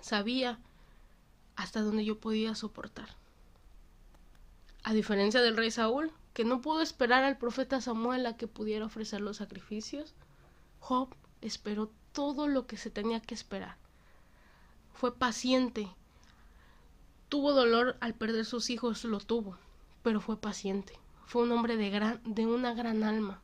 sabía 0.00 0.58
hasta 1.56 1.82
dónde 1.82 2.04
yo 2.04 2.20
podía 2.20 2.54
soportar. 2.54 3.08
A 4.84 4.94
diferencia 4.94 5.42
del 5.42 5.56
rey 5.56 5.70
Saúl, 5.70 6.12
que 6.32 6.44
no 6.44 6.60
pudo 6.60 6.82
esperar 6.82 7.24
al 7.24 7.36
profeta 7.36 7.80
Samuel 7.80 8.24
a 8.26 8.36
que 8.36 8.46
pudiera 8.46 8.86
ofrecer 8.86 9.20
los 9.20 9.38
sacrificios, 9.38 10.14
Job 10.78 11.14
esperó 11.40 11.90
todo 12.12 12.46
lo 12.46 12.66
que 12.66 12.76
se 12.76 12.90
tenía 12.90 13.20
que 13.20 13.34
esperar. 13.34 13.76
Fue 14.94 15.14
paciente. 15.14 15.88
Tuvo 17.28 17.52
dolor 17.52 17.96
al 18.00 18.14
perder 18.14 18.44
sus 18.44 18.70
hijos, 18.70 19.04
lo 19.04 19.18
tuvo, 19.18 19.58
pero 20.02 20.20
fue 20.20 20.40
paciente. 20.40 20.98
Fue 21.26 21.42
un 21.42 21.52
hombre 21.52 21.76
de, 21.76 21.90
gran, 21.90 22.20
de 22.24 22.46
una 22.46 22.72
gran 22.72 23.04
alma. 23.04 23.42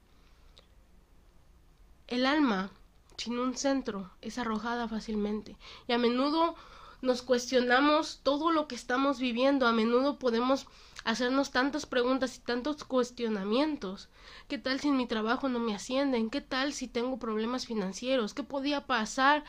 El 2.07 2.27
alma, 2.27 2.71
sin 3.17 3.39
un 3.39 3.57
centro, 3.57 4.11
es 4.21 4.39
arrojada 4.39 4.87
fácilmente 4.89 5.57
y 5.89 5.93
a 5.95 5.99
menudo 5.99 6.55
nos 7.01 7.23
cuestionamos 7.23 8.21
todo 8.23 8.51
lo 8.51 8.69
que 8.69 8.75
estamos 8.75 9.19
viviendo, 9.19 9.67
a 9.67 9.73
menudo 9.73 10.19
podemos 10.19 10.67
hacernos 11.05 11.51
tantas 11.51 11.87
preguntas 11.87 12.37
y 12.37 12.41
tantos 12.41 12.85
cuestionamientos. 12.85 14.09
¿Qué 14.49 14.59
tal 14.59 14.81
si 14.81 14.89
en 14.89 14.97
mi 14.97 15.07
trabajo 15.07 15.49
no 15.49 15.61
me 15.61 15.75
ascienden? 15.75 16.31
¿Qué 16.31 16.41
tal 16.41 16.73
si 16.73 16.89
tengo 16.89 17.19
problemas 17.19 17.67
financieros? 17.67 18.35
¿Qué 18.35 18.43
podía 18.43 18.87
pasar 18.87 19.45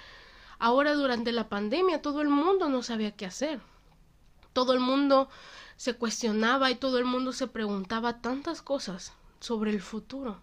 ahora 0.59 0.93
durante 0.93 1.31
la 1.31 1.49
pandemia? 1.49 2.01
Todo 2.01 2.21
el 2.21 2.29
mundo 2.29 2.69
no 2.69 2.83
sabía 2.83 3.15
qué 3.15 3.25
hacer. 3.25 3.61
Todo 4.53 4.73
el 4.73 4.79
mundo 4.79 5.29
se 5.75 5.95
cuestionaba 5.95 6.71
y 6.71 6.75
todo 6.75 6.99
el 6.99 7.05
mundo 7.05 7.33
se 7.33 7.47
preguntaba 7.47 8.21
tantas 8.21 8.61
cosas 8.61 9.13
sobre 9.39 9.71
el 9.71 9.81
futuro. 9.81 10.41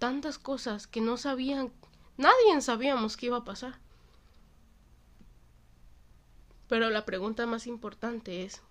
Tantas 0.00 0.38
cosas 0.38 0.86
que 0.86 1.02
no 1.02 1.18
sabían, 1.18 1.70
nadie 2.16 2.58
sabíamos 2.62 3.18
qué 3.18 3.26
iba 3.26 3.36
a 3.36 3.44
pasar. 3.44 3.78
Pero 6.68 6.88
la 6.88 7.04
pregunta 7.04 7.44
más 7.44 7.66
importante 7.66 8.42
es, 8.42 8.62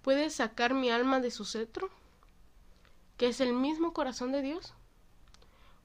¿puedes 0.00 0.36
sacar 0.36 0.72
mi 0.72 0.88
alma 0.88 1.20
de 1.20 1.30
su 1.30 1.44
cetro? 1.44 1.90
¿Que 3.18 3.28
es 3.28 3.40
el 3.42 3.52
mismo 3.52 3.92
corazón 3.92 4.32
de 4.32 4.40
Dios? 4.40 4.72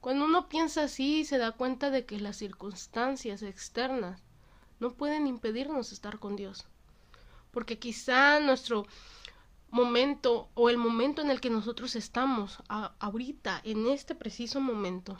Cuando 0.00 0.24
uno 0.24 0.48
piensa 0.48 0.84
así, 0.84 1.26
se 1.26 1.36
da 1.36 1.52
cuenta 1.52 1.90
de 1.90 2.06
que 2.06 2.18
las 2.18 2.38
circunstancias 2.38 3.42
externas 3.42 4.22
no 4.78 4.94
pueden 4.94 5.26
impedirnos 5.26 5.92
estar 5.92 6.18
con 6.18 6.36
Dios. 6.36 6.64
Porque 7.50 7.78
quizá 7.78 8.40
nuestro 8.40 8.86
momento 9.70 10.48
o 10.54 10.68
el 10.68 10.76
momento 10.76 11.22
en 11.22 11.30
el 11.30 11.40
que 11.40 11.50
nosotros 11.50 11.96
estamos 11.96 12.58
ahorita, 12.68 13.60
en 13.64 13.86
este 13.86 14.14
preciso 14.14 14.60
momento, 14.60 15.16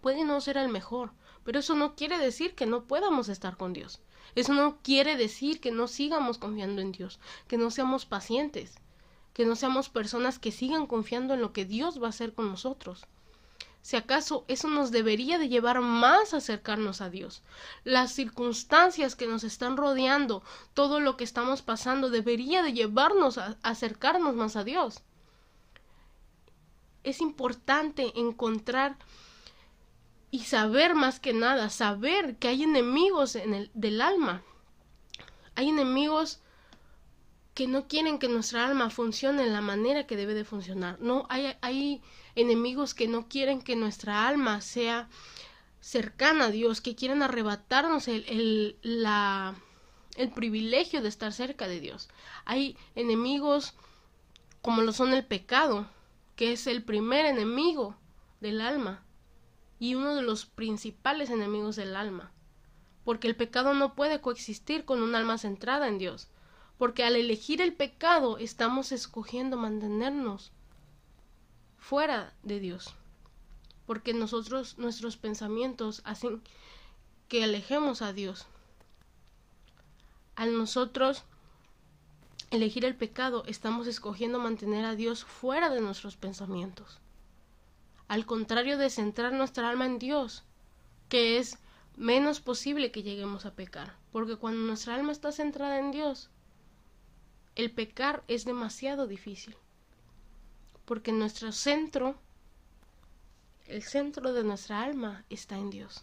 puede 0.00 0.24
no 0.24 0.40
ser 0.40 0.56
el 0.56 0.68
mejor, 0.68 1.12
Pero 1.44 1.60
eso 1.60 1.74
no 1.74 1.94
quiere 1.94 2.18
decir 2.18 2.54
que 2.54 2.66
no 2.66 2.84
podamos 2.84 3.30
estar 3.30 3.56
con 3.56 3.72
Dios. 3.72 4.02
Eso 4.34 4.52
no 4.52 4.78
quiere 4.82 5.16
decir 5.16 5.60
que 5.60 5.70
no 5.70 5.88
sigamos 5.88 6.36
confiando 6.36 6.82
en 6.82 6.92
Dios, 6.92 7.18
que 7.46 7.56
no 7.56 7.70
seamos 7.70 8.04
pacientes, 8.04 8.74
que 9.32 9.46
no 9.46 9.56
seamos 9.56 9.88
personas 9.88 10.38
que 10.38 10.52
sigan 10.52 10.86
confiando 10.86 11.32
en 11.32 11.40
lo 11.40 11.54
que 11.54 11.64
Dios 11.64 12.02
va 12.02 12.06
a 12.06 12.10
hacer 12.10 12.34
con 12.34 12.50
nosotros. 12.50 13.06
Si 13.82 13.96
acaso 13.96 14.44
eso 14.48 14.68
nos 14.68 14.90
debería 14.90 15.38
de 15.38 15.48
llevar 15.48 15.80
más 15.80 16.34
a 16.34 16.38
acercarnos 16.38 17.00
a 17.00 17.10
Dios. 17.10 17.42
Las 17.84 18.12
circunstancias 18.12 19.14
que 19.14 19.26
nos 19.26 19.44
están 19.44 19.76
rodeando, 19.76 20.42
todo 20.74 21.00
lo 21.00 21.16
que 21.16 21.24
estamos 21.24 21.62
pasando, 21.62 22.10
debería 22.10 22.62
de 22.62 22.72
llevarnos 22.72 23.38
a 23.38 23.56
acercarnos 23.62 24.34
más 24.34 24.56
a 24.56 24.64
Dios. 24.64 25.02
Es 27.02 27.20
importante 27.20 28.12
encontrar 28.18 28.98
y 30.30 30.40
saber 30.40 30.94
más 30.94 31.20
que 31.20 31.32
nada, 31.32 31.70
saber 31.70 32.36
que 32.36 32.48
hay 32.48 32.64
enemigos 32.64 33.36
en 33.36 33.54
el, 33.54 33.70
del 33.74 34.02
alma. 34.02 34.42
Hay 35.54 35.70
enemigos 35.70 36.40
que 37.54 37.66
no 37.66 37.88
quieren 37.88 38.18
que 38.18 38.28
nuestra 38.28 38.66
alma 38.66 38.90
funcione 38.90 39.42
en 39.42 39.52
la 39.52 39.60
manera 39.60 40.06
que 40.06 40.16
debe 40.16 40.34
de 40.34 40.44
funcionar. 40.44 41.00
No, 41.00 41.26
hay, 41.28 41.56
hay 41.60 42.02
enemigos 42.40 42.94
que 42.94 43.08
no 43.08 43.28
quieren 43.28 43.60
que 43.60 43.76
nuestra 43.76 44.26
alma 44.28 44.60
sea 44.60 45.08
cercana 45.80 46.46
a 46.46 46.50
Dios, 46.50 46.80
que 46.80 46.94
quieren 46.94 47.22
arrebatarnos 47.22 48.08
el, 48.08 48.24
el, 48.28 48.78
la, 48.82 49.54
el 50.16 50.30
privilegio 50.30 51.02
de 51.02 51.08
estar 51.08 51.32
cerca 51.32 51.68
de 51.68 51.80
Dios. 51.80 52.08
Hay 52.44 52.76
enemigos 52.94 53.74
como 54.62 54.82
lo 54.82 54.92
son 54.92 55.14
el 55.14 55.24
pecado, 55.24 55.88
que 56.36 56.52
es 56.52 56.66
el 56.66 56.82
primer 56.82 57.24
enemigo 57.24 57.96
del 58.40 58.60
alma 58.60 59.02
y 59.78 59.94
uno 59.94 60.14
de 60.14 60.22
los 60.22 60.46
principales 60.46 61.30
enemigos 61.30 61.76
del 61.76 61.96
alma, 61.96 62.32
porque 63.04 63.28
el 63.28 63.36
pecado 63.36 63.74
no 63.74 63.94
puede 63.94 64.20
coexistir 64.20 64.84
con 64.84 65.02
un 65.02 65.14
alma 65.14 65.38
centrada 65.38 65.88
en 65.88 65.98
Dios, 65.98 66.28
porque 66.76 67.04
al 67.04 67.16
elegir 67.16 67.60
el 67.60 67.72
pecado 67.72 68.38
estamos 68.38 68.92
escogiendo 68.92 69.56
mantenernos 69.56 70.52
fuera 71.78 72.34
de 72.42 72.60
Dios, 72.60 72.94
porque 73.86 74.12
nosotros 74.12 74.78
nuestros 74.78 75.16
pensamientos 75.16 76.02
hacen 76.04 76.42
que 77.28 77.44
alejemos 77.44 78.02
a 78.02 78.12
Dios. 78.12 78.46
Al 80.36 80.56
nosotros 80.56 81.24
elegir 82.50 82.84
el 82.84 82.96
pecado, 82.96 83.44
estamos 83.46 83.86
escogiendo 83.86 84.38
mantener 84.38 84.84
a 84.84 84.94
Dios 84.94 85.24
fuera 85.24 85.70
de 85.70 85.80
nuestros 85.80 86.16
pensamientos. 86.16 86.98
Al 88.08 88.24
contrario 88.24 88.78
de 88.78 88.88
centrar 88.88 89.32
nuestra 89.32 89.68
alma 89.68 89.84
en 89.84 89.98
Dios, 89.98 90.44
que 91.08 91.38
es 91.38 91.58
menos 91.96 92.40
posible 92.40 92.90
que 92.90 93.02
lleguemos 93.02 93.44
a 93.44 93.54
pecar, 93.54 93.96
porque 94.12 94.36
cuando 94.36 94.60
nuestra 94.60 94.94
alma 94.94 95.12
está 95.12 95.32
centrada 95.32 95.78
en 95.78 95.90
Dios, 95.90 96.30
el 97.54 97.70
pecar 97.72 98.22
es 98.28 98.44
demasiado 98.44 99.06
difícil, 99.06 99.56
porque 100.88 101.12
nuestro 101.12 101.52
centro, 101.52 102.14
el 103.66 103.82
centro 103.82 104.32
de 104.32 104.42
nuestra 104.42 104.82
alma 104.82 105.22
está 105.28 105.58
en 105.58 105.68
Dios. 105.68 106.02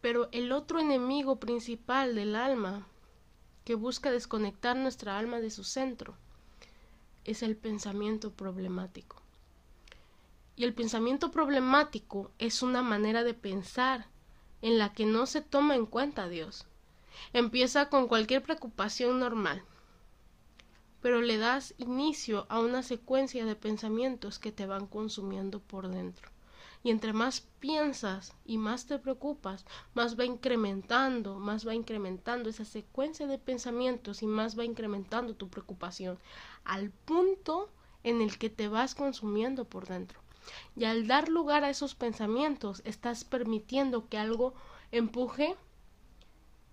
Pero 0.00 0.30
el 0.32 0.50
otro 0.50 0.78
enemigo 0.78 1.36
principal 1.36 2.14
del 2.14 2.34
alma, 2.34 2.86
que 3.66 3.74
busca 3.74 4.10
desconectar 4.10 4.78
nuestra 4.78 5.18
alma 5.18 5.40
de 5.40 5.50
su 5.50 5.62
centro, 5.62 6.14
es 7.26 7.42
el 7.42 7.54
pensamiento 7.54 8.32
problemático. 8.32 9.20
Y 10.56 10.64
el 10.64 10.72
pensamiento 10.72 11.30
problemático 11.30 12.30
es 12.38 12.62
una 12.62 12.80
manera 12.80 13.24
de 13.24 13.34
pensar 13.34 14.06
en 14.62 14.78
la 14.78 14.94
que 14.94 15.04
no 15.04 15.26
se 15.26 15.42
toma 15.42 15.74
en 15.74 15.84
cuenta 15.84 16.22
a 16.22 16.28
Dios. 16.30 16.64
Empieza 17.34 17.90
con 17.90 18.08
cualquier 18.08 18.42
preocupación 18.42 19.20
normal, 19.20 19.62
pero 21.06 21.20
le 21.20 21.38
das 21.38 21.72
inicio 21.78 22.46
a 22.48 22.58
una 22.58 22.82
secuencia 22.82 23.44
de 23.44 23.54
pensamientos 23.54 24.40
que 24.40 24.50
te 24.50 24.66
van 24.66 24.88
consumiendo 24.88 25.60
por 25.60 25.86
dentro. 25.86 26.32
Y 26.82 26.90
entre 26.90 27.12
más 27.12 27.42
piensas 27.60 28.34
y 28.44 28.58
más 28.58 28.86
te 28.86 28.98
preocupas, 28.98 29.64
más 29.94 30.18
va 30.18 30.24
incrementando, 30.24 31.38
más 31.38 31.64
va 31.64 31.76
incrementando 31.76 32.48
esa 32.48 32.64
secuencia 32.64 33.28
de 33.28 33.38
pensamientos 33.38 34.20
y 34.24 34.26
más 34.26 34.58
va 34.58 34.64
incrementando 34.64 35.36
tu 35.36 35.48
preocupación 35.48 36.18
al 36.64 36.90
punto 36.90 37.70
en 38.02 38.20
el 38.20 38.36
que 38.36 38.50
te 38.50 38.66
vas 38.66 38.96
consumiendo 38.96 39.64
por 39.64 39.86
dentro. 39.86 40.18
Y 40.74 40.86
al 40.86 41.06
dar 41.06 41.28
lugar 41.28 41.62
a 41.62 41.70
esos 41.70 41.94
pensamientos, 41.94 42.82
estás 42.84 43.22
permitiendo 43.22 44.08
que 44.08 44.18
algo 44.18 44.54
empuje 44.90 45.54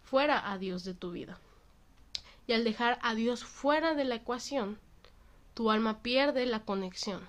fuera 0.01 0.51
a 0.51 0.57
Dios 0.57 0.83
de 0.85 0.95
tu 0.95 1.11
vida. 1.11 1.39
Y 2.47 2.53
al 2.53 2.63
dejar 2.63 2.99
a 3.01 3.15
Dios 3.15 3.43
fuera 3.43 3.95
de 3.95 4.03
la 4.03 4.15
ecuación, 4.15 4.79
tu 5.53 5.71
alma 5.71 6.01
pierde 6.01 6.45
la 6.45 6.65
conexión. 6.65 7.27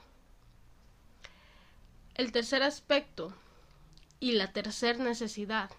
El 2.14 2.32
tercer 2.32 2.62
aspecto 2.62 3.34
y 4.20 4.32
la 4.32 4.52
tercera 4.52 5.02
necesidad 5.02 5.70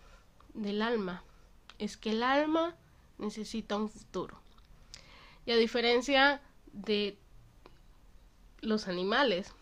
del 0.54 0.82
alma 0.82 1.24
es 1.80 1.98
que 1.98 2.12
el 2.12 2.24
alma 2.24 2.76
necesita 3.18 3.78
un 3.78 3.90
futuro. 3.90 4.40
Y 5.46 5.52
a 5.52 5.58
diferencia 5.58 6.42
de 6.74 7.18
los 8.62 8.88
animales, 8.88 9.54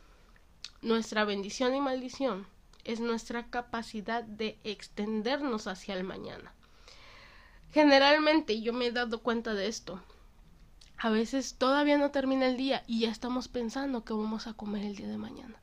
nuestra 0.82 1.26
bendición 1.26 1.76
y 1.76 1.82
maldición 1.82 2.48
es 2.84 3.00
nuestra 3.00 3.48
capacidad 3.48 4.24
de 4.24 4.58
extendernos 4.64 5.68
hacia 5.68 5.96
el 5.96 6.04
mañana. 6.04 6.54
Generalmente 7.74 8.62
yo 8.62 8.72
me 8.72 8.86
he 8.88 8.92
dado 8.92 9.24
cuenta 9.24 9.56
de 9.56 9.68
esto. 9.68 10.00
A 10.98 11.10
veces 11.10 11.58
todavía 11.58 11.98
no 11.98 12.12
termina 12.12 12.48
el 12.48 12.56
día 12.56 12.84
y 12.88 13.02
ya 13.02 13.10
estamos 13.10 13.48
pensando 13.48 14.06
que 14.06 14.14
vamos 14.14 14.46
a 14.46 14.54
comer 14.54 14.84
el 14.84 14.96
día 14.96 15.08
de 15.08 15.18
mañana. 15.18 15.60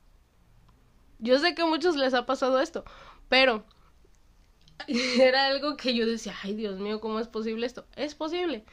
Yo 1.19 1.39
sé 1.39 1.55
que 1.55 1.61
a 1.61 1.67
muchos 1.67 1.95
les 1.95 2.13
ha 2.13 2.25
pasado 2.25 2.59
esto, 2.59 2.83
pero 3.29 3.65
era 4.87 5.45
algo 5.45 5.77
que 5.77 5.95
yo 5.95 6.05
decía, 6.05 6.35
ay 6.43 6.53
Dios 6.55 6.79
mío, 6.79 6.99
¿cómo 6.99 7.19
es 7.19 7.27
posible 7.27 7.65
esto? 7.65 7.85
Es 7.95 8.13
posible. 8.13 8.65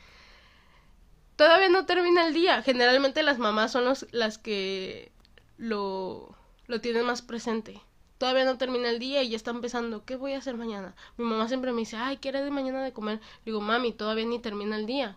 Todavía 1.36 1.68
no 1.68 1.86
termina 1.86 2.26
el 2.26 2.34
día. 2.34 2.62
Generalmente 2.62 3.22
las 3.22 3.38
mamás 3.38 3.70
son 3.70 3.84
las 4.10 4.38
que 4.38 5.12
lo 5.56 6.34
lo 6.66 6.80
tienen 6.80 7.06
más 7.06 7.22
presente. 7.22 7.80
Todavía 8.18 8.44
no 8.44 8.58
termina 8.58 8.90
el 8.90 8.98
día 8.98 9.22
y 9.22 9.30
ya 9.30 9.36
está 9.36 9.52
empezando, 9.52 10.04
¿qué 10.04 10.16
voy 10.16 10.32
a 10.32 10.38
hacer 10.38 10.56
mañana? 10.56 10.96
Mi 11.16 11.24
mamá 11.24 11.46
siempre 11.46 11.72
me 11.72 11.78
dice, 11.78 11.96
ay, 11.96 12.16
¿qué 12.16 12.32
de 12.32 12.50
mañana 12.50 12.82
de 12.82 12.92
comer? 12.92 13.20
digo, 13.44 13.60
mami, 13.60 13.92
todavía 13.92 14.24
ni 14.24 14.40
termina 14.40 14.76
el 14.76 14.86
día. 14.86 15.16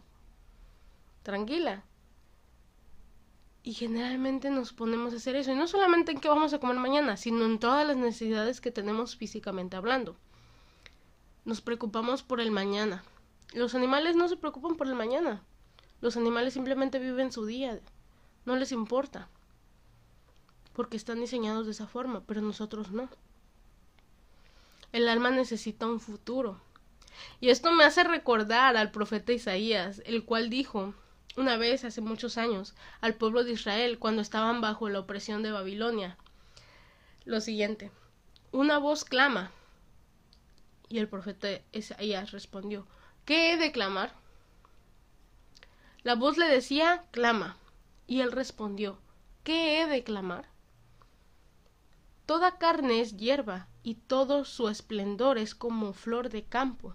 Tranquila. 1.23 1.83
Y 3.63 3.73
generalmente 3.73 4.51
nos 4.51 4.71
ponemos 4.71 5.13
a 5.13 5.17
hacer 5.17 5.35
eso. 5.35 5.51
Y 5.51 5.55
no 5.55 5.67
solamente 5.67 6.11
en 6.11 6.19
qué 6.19 6.29
vamos 6.29 6.53
a 6.53 6.59
comer 6.59 6.77
mañana, 6.77 7.17
sino 7.17 7.45
en 7.45 7.59
todas 7.59 7.87
las 7.87 7.97
necesidades 7.97 8.61
que 8.61 8.71
tenemos 8.71 9.15
físicamente 9.15 9.77
hablando. 9.77 10.15
Nos 11.43 11.61
preocupamos 11.61 12.21
por 12.21 12.39
el 12.39 12.51
mañana. 12.51 13.03
Los 13.53 13.73
animales 13.73 14.15
no 14.15 14.27
se 14.27 14.37
preocupan 14.37 14.75
por 14.75 14.87
el 14.87 14.95
mañana. 14.95 15.43
Los 16.01 16.17
animales 16.17 16.53
simplemente 16.53 16.99
viven 16.99 17.31
su 17.31 17.45
día. 17.47 17.79
No 18.45 18.55
les 18.55 18.71
importa 18.71 19.27
porque 20.73 20.97
están 20.97 21.19
diseñados 21.19 21.65
de 21.65 21.71
esa 21.71 21.87
forma, 21.87 22.23
pero 22.25 22.41
nosotros 22.41 22.91
no. 22.91 23.09
El 24.91 25.07
alma 25.07 25.31
necesita 25.31 25.87
un 25.87 25.99
futuro. 25.99 26.59
Y 27.39 27.49
esto 27.49 27.71
me 27.71 27.83
hace 27.83 28.03
recordar 28.03 28.77
al 28.77 28.91
profeta 28.91 29.33
Isaías, 29.33 30.01
el 30.05 30.25
cual 30.25 30.49
dijo 30.49 30.93
una 31.37 31.55
vez 31.55 31.85
hace 31.85 32.01
muchos 32.01 32.37
años 32.37 32.75
al 32.99 33.15
pueblo 33.15 33.43
de 33.43 33.53
Israel 33.53 33.99
cuando 33.99 34.21
estaban 34.21 34.59
bajo 34.59 34.89
la 34.89 34.99
opresión 34.99 35.43
de 35.43 35.51
Babilonia. 35.51 36.17
Lo 37.23 37.39
siguiente, 37.39 37.91
una 38.51 38.77
voz 38.79 39.05
clama. 39.05 39.51
Y 40.89 40.99
el 40.99 41.07
profeta 41.07 41.47
Isaías 41.71 42.31
respondió, 42.31 42.85
¿qué 43.23 43.53
he 43.53 43.57
de 43.57 43.71
clamar? 43.71 44.13
La 46.03 46.15
voz 46.15 46.37
le 46.37 46.47
decía, 46.47 47.05
clama. 47.11 47.57
Y 48.07 48.19
él 48.19 48.31
respondió, 48.31 48.99
¿qué 49.43 49.81
he 49.81 49.87
de 49.87 50.03
clamar? 50.03 50.50
Toda 52.25 52.57
carne 52.57 53.01
es 53.01 53.17
hierba, 53.17 53.67
y 53.83 53.95
todo 53.95 54.45
su 54.45 54.69
esplendor 54.69 55.37
es 55.37 55.55
como 55.55 55.93
flor 55.93 56.29
de 56.29 56.43
campo. 56.43 56.93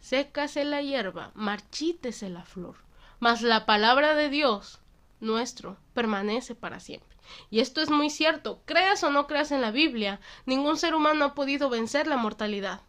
Sécase 0.00 0.64
la 0.64 0.82
hierba, 0.82 1.30
marchítese 1.34 2.28
la 2.28 2.44
flor, 2.44 2.76
mas 3.20 3.42
la 3.42 3.66
palabra 3.66 4.14
de 4.14 4.28
Dios 4.28 4.80
nuestro 5.20 5.76
permanece 5.94 6.54
para 6.56 6.80
siempre. 6.80 7.16
Y 7.50 7.60
esto 7.60 7.80
es 7.80 7.88
muy 7.88 8.10
cierto, 8.10 8.60
creas 8.64 9.04
o 9.04 9.10
no 9.10 9.28
creas 9.28 9.52
en 9.52 9.60
la 9.60 9.70
Biblia, 9.70 10.20
ningún 10.44 10.76
ser 10.76 10.94
humano 10.94 11.24
ha 11.24 11.34
podido 11.34 11.70
vencer 11.70 12.08
la 12.08 12.16
mortalidad. 12.16 12.80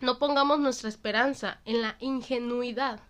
No 0.00 0.18
pongamos 0.18 0.58
nuestra 0.58 0.88
esperanza 0.88 1.60
en 1.64 1.80
la 1.80 1.96
ingenuidad 2.00 3.00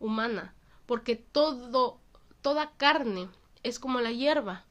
humana, 0.00 0.54
porque 0.86 1.14
todo, 1.14 2.00
toda 2.42 2.72
carne 2.76 3.28
es 3.62 3.78
como 3.78 4.00
la 4.00 4.10
hierba 4.10 4.64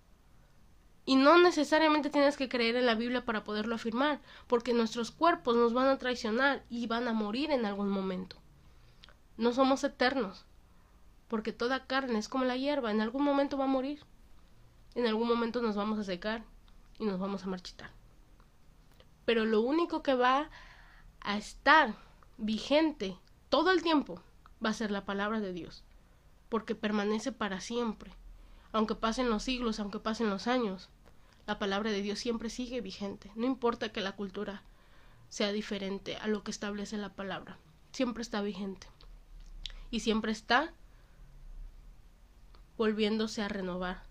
Y 1.08 1.16
no 1.16 1.38
necesariamente 1.38 2.10
tienes 2.10 2.36
que 2.36 2.50
creer 2.50 2.76
en 2.76 2.86
la 2.86 2.94
Biblia 2.94 3.24
para 3.24 3.46
poderlo 3.46 3.76
afirmar, 3.76 4.20
porque 4.46 4.74
nuestros 4.74 5.10
cuerpos 5.10 5.56
nos 5.56 5.72
van 5.72 5.88
a 5.88 5.98
traicionar 5.98 6.66
y 6.70 6.86
van 6.86 7.08
a 7.08 7.14
morir 7.14 7.50
en 7.50 7.66
algún 7.66 7.88
momento. 7.88 8.36
No 9.38 9.54
somos 9.54 9.86
eternos, 9.86 10.46
porque 11.30 11.54
toda 11.54 11.88
carne 11.88 12.20
es 12.20 12.28
como 12.28 12.44
la 12.44 12.58
hierba, 12.58 12.92
en 12.92 13.00
algún 13.00 13.24
momento 13.24 13.58
va 13.58 13.64
a 13.64 13.70
morir. 13.70 14.04
En 14.96 15.08
algún 15.08 15.30
momento 15.30 15.62
nos 15.62 15.78
vamos 15.78 15.98
a 15.98 16.04
secar 16.04 16.44
y 17.00 17.06
nos 17.06 17.22
vamos 17.22 17.46
a 17.46 17.48
marchitar. 17.48 17.92
Pero 19.24 19.46
lo 19.46 19.62
único 19.62 20.04
que 20.04 20.14
va 20.14 20.50
a 21.22 21.38
estar 21.38 21.96
vigente 22.36 23.18
todo 23.48 23.72
el 23.72 23.82
tiempo 23.82 24.22
va 24.64 24.72
a 24.72 24.74
ser 24.74 24.92
la 24.92 25.06
palabra 25.06 25.40
de 25.40 25.54
Dios, 25.54 25.86
porque 26.50 26.76
permanece 26.76 27.32
para 27.32 27.62
siempre. 27.62 28.12
Aunque 28.74 28.96
pasen 28.96 29.30
los 29.30 29.44
siglos, 29.44 29.80
aunque 29.80 30.00
pasen 30.00 30.30
los 30.30 30.48
años, 30.48 30.90
la 31.48 31.58
palabra 31.58 31.92
de 31.92 32.02
Dios 32.02 32.20
siempre 32.20 32.50
sigue 32.50 32.82
vigente. 32.82 33.32
No 33.36 33.46
importa 33.46 33.90
que 33.90 34.02
la 34.02 34.12
cultura 34.12 34.62
sea 35.30 35.54
diferente 35.54 36.18
a 36.18 36.28
lo 36.28 36.44
que 36.44 36.52
establece 36.52 36.98
la 36.98 37.14
palabra, 37.14 37.58
siempre 37.94 38.22
está 38.22 38.42
vigente. 38.42 38.88
Y 39.90 40.02
siempre 40.02 40.34
está 40.34 40.74
volviéndose 42.78 43.42
a 43.42 43.48
renovar. 43.48 44.04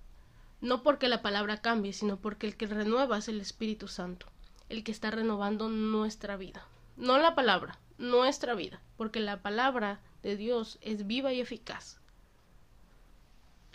No 0.62 0.82
porque 0.82 1.08
la 1.08 1.20
palabra 1.20 1.60
cambie, 1.60 1.92
sino 1.92 2.16
porque 2.16 2.46
el 2.46 2.56
que 2.56 2.66
renueva 2.66 3.18
es 3.18 3.28
el 3.28 3.40
Espíritu 3.42 3.86
Santo, 3.86 4.26
el 4.70 4.82
que 4.82 4.90
está 4.90 5.10
renovando 5.10 5.68
nuestra 5.68 6.38
vida. 6.38 6.66
No 6.96 7.18
la 7.18 7.34
palabra, 7.34 7.78
nuestra 7.98 8.54
vida, 8.54 8.80
porque 8.96 9.20
la 9.20 9.42
palabra 9.42 10.00
de 10.22 10.36
Dios 10.36 10.78
es 10.80 11.06
viva 11.06 11.34
y 11.34 11.40
eficaz. 11.40 12.00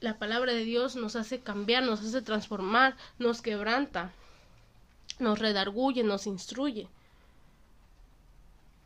La 0.02 0.18
palabra 0.18 0.52
de 0.52 0.66
Dios 0.66 0.96
nos 0.96 1.16
hace 1.16 1.42
cambiar, 1.42 1.84
nos 1.84 2.02
hace 2.02 2.24
transformar, 2.24 2.98
nos 3.20 3.44
quebranta, 3.44 4.12
nos 5.20 5.38
redarguye, 5.38 6.04
nos 6.04 6.26
instruye. 6.26 6.88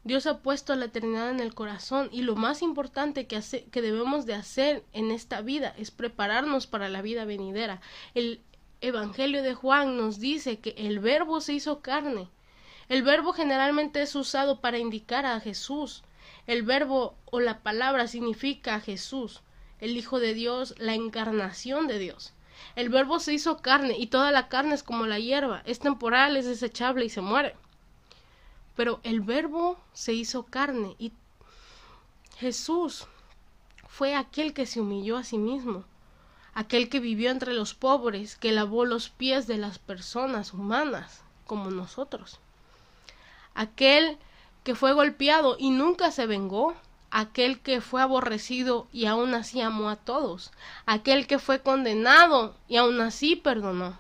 Dios 0.04 0.28
ha 0.28 0.40
puesto 0.40 0.76
la 0.76 0.86
eternidad 0.86 1.32
en 1.32 1.40
el 1.40 1.56
corazón 1.56 2.10
y 2.12 2.22
lo 2.22 2.36
más 2.36 2.62
importante 2.62 3.28
que, 3.28 3.42
que 3.72 3.82
debemos 3.82 4.26
de 4.26 4.34
hacer 4.34 4.84
en 4.92 5.10
esta 5.10 5.40
vida 5.42 5.74
es 5.78 5.90
prepararnos 5.90 6.68
para 6.68 6.90
la 6.90 7.02
vida 7.02 7.24
venidera. 7.24 7.80
El 8.14 8.42
Evangelio 8.82 9.42
de 9.42 9.56
Juan 9.56 9.96
nos 9.96 10.20
dice 10.20 10.60
que 10.60 10.76
el 10.78 11.00
verbo 11.00 11.40
se 11.40 11.54
hizo 11.54 11.80
carne. 11.80 12.28
El 12.90 13.04
verbo 13.04 13.32
generalmente 13.32 14.02
es 14.02 14.14
usado 14.16 14.60
para 14.60 14.80
indicar 14.80 15.26
a 15.26 15.40
Jesús. 15.40 16.04
El 16.46 16.64
verbo 16.64 17.16
o 17.26 17.40
la 17.40 17.64
palabra 17.64 18.08
significa 18.08 18.82
Jesús, 18.82 19.42
el 19.80 19.98
Hijo 19.98 20.20
de 20.20 20.34
Dios, 20.34 20.76
la 20.78 20.94
encarnación 20.94 21.88
de 21.88 22.00
Dios. 22.00 22.34
El 22.76 22.90
verbo 22.90 23.20
se 23.20 23.34
hizo 23.34 23.58
carne 23.58 23.96
y 23.98 24.08
toda 24.08 24.32
la 24.32 24.48
carne 24.48 24.76
es 24.76 24.84
como 24.84 25.06
la 25.06 25.20
hierba, 25.20 25.62
es 25.66 25.80
temporal, 25.80 26.38
es 26.38 26.46
desechable 26.46 27.06
y 27.06 27.10
se 27.10 27.22
muere. 27.22 27.56
Pero 28.76 29.00
el 29.04 29.22
verbo 29.22 29.80
se 29.94 30.14
hizo 30.14 30.44
carne 30.44 30.96
y 31.00 31.14
Jesús 32.38 33.08
fue 33.88 34.16
aquel 34.16 34.54
que 34.54 34.66
se 34.66 34.82
humilló 34.82 35.16
a 35.18 35.24
sí 35.24 35.38
mismo, 35.38 35.86
aquel 36.54 36.90
que 36.90 37.00
vivió 37.00 37.32
entre 37.32 37.54
los 37.54 37.74
pobres, 37.74 38.36
que 38.36 38.52
lavó 38.52 38.86
los 38.86 39.10
pies 39.10 39.48
de 39.48 39.58
las 39.58 39.80
personas 39.80 40.54
humanas 40.54 41.22
como 41.46 41.72
nosotros, 41.72 42.40
aquel 43.54 44.18
que 44.66 44.76
fue 44.76 44.92
golpeado 44.92 45.56
y 45.58 45.70
nunca 45.70 46.12
se 46.12 46.26
vengó, 46.26 46.76
aquel 47.18 47.62
que 47.62 47.80
fue 47.80 48.02
aborrecido 48.02 48.90
y 48.92 49.06
aún 49.06 49.36
así 49.36 49.62
amó 49.62 49.90
a 49.90 49.96
todos, 49.96 50.52
aquel 50.86 51.28
que 51.28 51.40
fue 51.40 51.62
condenado 51.62 52.58
y 52.68 52.76
aún 52.76 53.00
así 53.00 53.38
perdonó. 53.38 53.98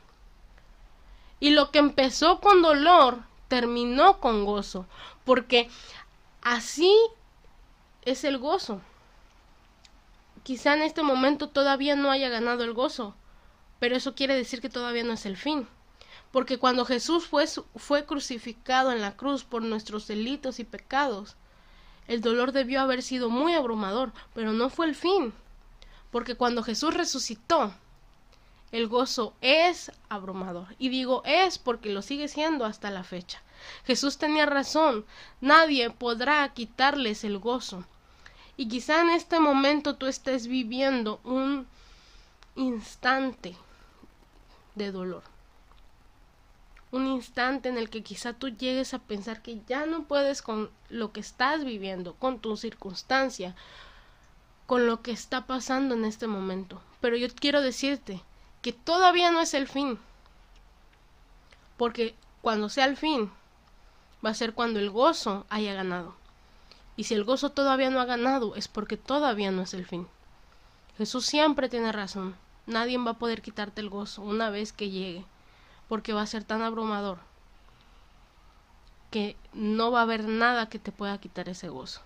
Y 1.39 1.51
lo 1.51 1.71
que 1.71 1.79
empezó 1.79 2.41
con 2.41 2.61
dolor 2.61 3.23
terminó 3.47 4.19
con 4.19 4.43
gozo, 4.43 4.85
porque 5.23 5.69
así 6.41 6.93
es 8.01 8.25
el 8.25 8.37
gozo. 8.37 8.81
Quizá 10.43 10.73
en 10.73 10.81
este 10.81 11.01
momento 11.01 11.47
todavía 11.47 11.95
no 11.95 12.11
haya 12.11 12.27
ganado 12.27 12.65
el 12.65 12.73
gozo, 12.73 13.15
pero 13.79 13.95
eso 13.95 14.13
quiere 14.13 14.35
decir 14.35 14.59
que 14.59 14.67
todavía 14.67 15.05
no 15.05 15.13
es 15.13 15.25
el 15.25 15.37
fin. 15.37 15.69
Porque 16.33 16.57
cuando 16.57 16.83
Jesús 16.83 17.27
fue, 17.27 17.45
fue 17.77 18.05
crucificado 18.05 18.91
en 18.91 18.99
la 18.99 19.15
cruz 19.15 19.45
por 19.45 19.61
nuestros 19.61 20.05
delitos 20.05 20.59
y 20.59 20.65
pecados, 20.65 21.37
el 22.07 22.21
dolor 22.21 22.51
debió 22.51 22.81
haber 22.81 23.01
sido 23.01 23.29
muy 23.29 23.53
abrumador, 23.53 24.13
pero 24.33 24.53
no 24.53 24.69
fue 24.69 24.85
el 24.85 24.95
fin. 24.95 25.33
Porque 26.11 26.35
cuando 26.35 26.63
Jesús 26.63 26.93
resucitó, 26.93 27.73
el 28.71 28.87
gozo 28.87 29.33
es 29.41 29.91
abrumador. 30.09 30.75
Y 30.77 30.89
digo 30.89 31.21
es 31.25 31.57
porque 31.57 31.89
lo 31.89 32.01
sigue 32.01 32.27
siendo 32.27 32.65
hasta 32.65 32.91
la 32.91 33.03
fecha. 33.03 33.41
Jesús 33.85 34.17
tenía 34.17 34.45
razón. 34.45 35.05
Nadie 35.41 35.89
podrá 35.89 36.47
quitarles 36.53 37.23
el 37.23 37.39
gozo. 37.39 37.85
Y 38.57 38.67
quizá 38.67 39.01
en 39.01 39.09
este 39.09 39.39
momento 39.39 39.95
tú 39.95 40.07
estés 40.07 40.47
viviendo 40.47 41.19
un 41.23 41.67
instante 42.55 43.55
de 44.75 44.91
dolor. 44.91 45.23
Un 46.95 47.07
instante 47.07 47.67
en 47.67 47.77
el 47.77 47.89
que 47.89 48.03
quizá 48.03 48.31
tú 48.31 48.47
llegues 48.47 48.93
a 48.93 48.99
pensar 48.99 49.41
que 49.41 49.59
ya 49.67 49.85
no 49.85 50.03
puedes 50.03 50.41
con 50.41 50.69
lo 50.89 51.11
que 51.11 51.19
estás 51.19 51.65
viviendo, 51.65 52.13
con 52.13 52.39
tu 52.39 52.55
circunstancia, 52.55 53.53
con 54.65 54.87
lo 54.87 55.01
que 55.01 55.11
está 55.11 55.45
pasando 55.45 55.95
en 55.95 56.05
este 56.05 56.27
momento. 56.27 56.81
Pero 57.01 57.17
yo 57.17 57.27
quiero 57.35 57.61
decirte, 57.61 58.21
que 58.61 58.71
todavía 58.71 59.29
no 59.29 59.41
es 59.41 59.53
el 59.53 59.67
fin. 59.67 59.99
Porque 61.75 62.15
cuando 62.41 62.69
sea 62.69 62.85
el 62.85 62.95
fin, 62.95 63.29
va 64.25 64.29
a 64.29 64.33
ser 64.33 64.53
cuando 64.53 64.79
el 64.79 64.89
gozo 64.89 65.45
haya 65.49 65.73
ganado. 65.73 66.15
Y 66.95 67.03
si 67.03 67.13
el 67.13 67.25
gozo 67.25 67.49
todavía 67.49 67.89
no 67.89 67.99
ha 67.99 68.05
ganado, 68.05 68.55
es 68.55 68.69
porque 68.69 68.95
todavía 68.95 69.51
no 69.51 69.63
es 69.63 69.73
el 69.73 69.85
fin. 69.85 70.07
Jesús 70.97 71.25
siempre 71.25 71.67
tiene 71.67 71.91
razón. 71.91 72.35
Nadie 72.67 72.97
va 72.97 73.11
a 73.11 73.19
poder 73.19 73.41
quitarte 73.41 73.81
el 73.81 73.89
gozo 73.89 74.21
una 74.21 74.49
vez 74.49 74.71
que 74.71 74.89
llegue, 74.89 75.25
porque 75.87 76.13
va 76.13 76.21
a 76.21 76.27
ser 76.27 76.43
tan 76.43 76.61
abrumador 76.61 77.19
que 79.11 79.37
no 79.53 79.91
va 79.91 79.99
a 79.99 80.03
haber 80.03 80.27
nada 80.27 80.67
que 80.67 80.79
te 80.79 80.91
pueda 80.91 81.17
quitar 81.19 81.47
ese 81.47 81.69
gozo. 81.69 82.01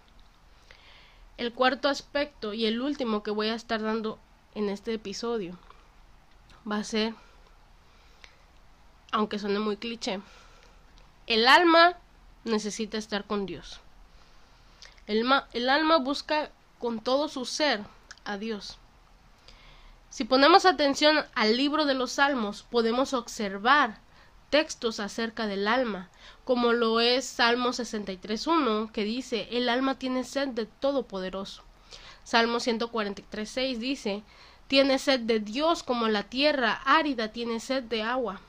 El 1.37 1.53
cuarto 1.53 1.87
aspecto 1.87 2.53
y 2.53 2.65
el 2.65 2.81
último 2.81 3.23
que 3.23 3.31
voy 3.31 3.47
a 3.47 3.55
estar 3.55 3.81
dando 3.81 4.19
en 4.55 4.69
este 4.69 4.93
episodio 4.93 5.57
va 6.69 6.77
a 6.77 6.83
ser, 6.83 7.15
aunque 9.11 9.39
suene 9.39 9.59
muy 9.59 9.77
cliché, 9.77 10.19
el 11.27 11.47
alma 11.47 11.97
necesita 12.43 12.97
estar 12.97 13.25
con 13.25 13.45
Dios. 13.45 13.79
El, 15.07 15.25
el 15.53 15.69
alma 15.69 15.97
busca 15.97 16.51
con 16.77 16.99
todo 16.99 17.27
su 17.29 17.45
ser 17.45 17.83
a 18.25 18.37
Dios. 18.37 18.77
Si 20.09 20.23
ponemos 20.23 20.65
atención 20.65 21.23
al 21.35 21.55
libro 21.55 21.85
de 21.85 21.93
los 21.93 22.13
Salmos, 22.13 22.63
podemos 22.63 23.13
observar 23.13 23.99
textos 24.49 24.99
acerca 24.99 25.45
del 25.45 25.67
alma, 25.67 26.09
como 26.45 26.73
lo 26.73 26.99
es 26.99 27.25
Salmo 27.25 27.69
63.1, 27.69 28.91
que 28.91 29.03
dice, 29.03 29.47
el 29.51 29.69
alma 29.69 29.99
tiene 29.99 30.23
sed 30.23 30.47
de 30.49 30.65
Todopoderoso. 30.65 31.61
Salmo 32.23 32.57
143.6 32.57 33.77
dice, 33.77 34.23
tiene 34.67 34.97
sed 34.97 35.19
de 35.19 35.39
Dios 35.39 35.83
como 35.83 36.07
la 36.07 36.23
tierra 36.23 36.81
árida 36.85 37.31
tiene 37.31 37.59
sed 37.59 37.83
de 37.83 38.01
agua. 38.01 38.41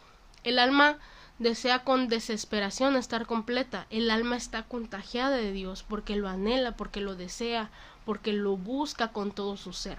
El 0.45 0.59
alma 0.59 0.99
desea 1.39 1.85
con 1.85 2.09
desesperación 2.09 2.97
estar 2.97 3.27
completa. 3.27 3.87
El 3.91 4.11
alma 4.11 4.37
está 4.37 4.63
contagiada 4.63 5.37
de 5.37 5.53
Dios 5.53 5.83
porque 5.83 6.17
lo 6.17 6.29
anhela, 6.29 6.77
porque 6.77 7.03
lo 7.03 7.17
desea, 7.17 7.71
porque 8.07 8.33
lo 8.33 8.57
busca 8.57 9.13
con 9.13 9.31
todo 9.33 9.59
su 9.59 9.75
ser. 9.75 9.99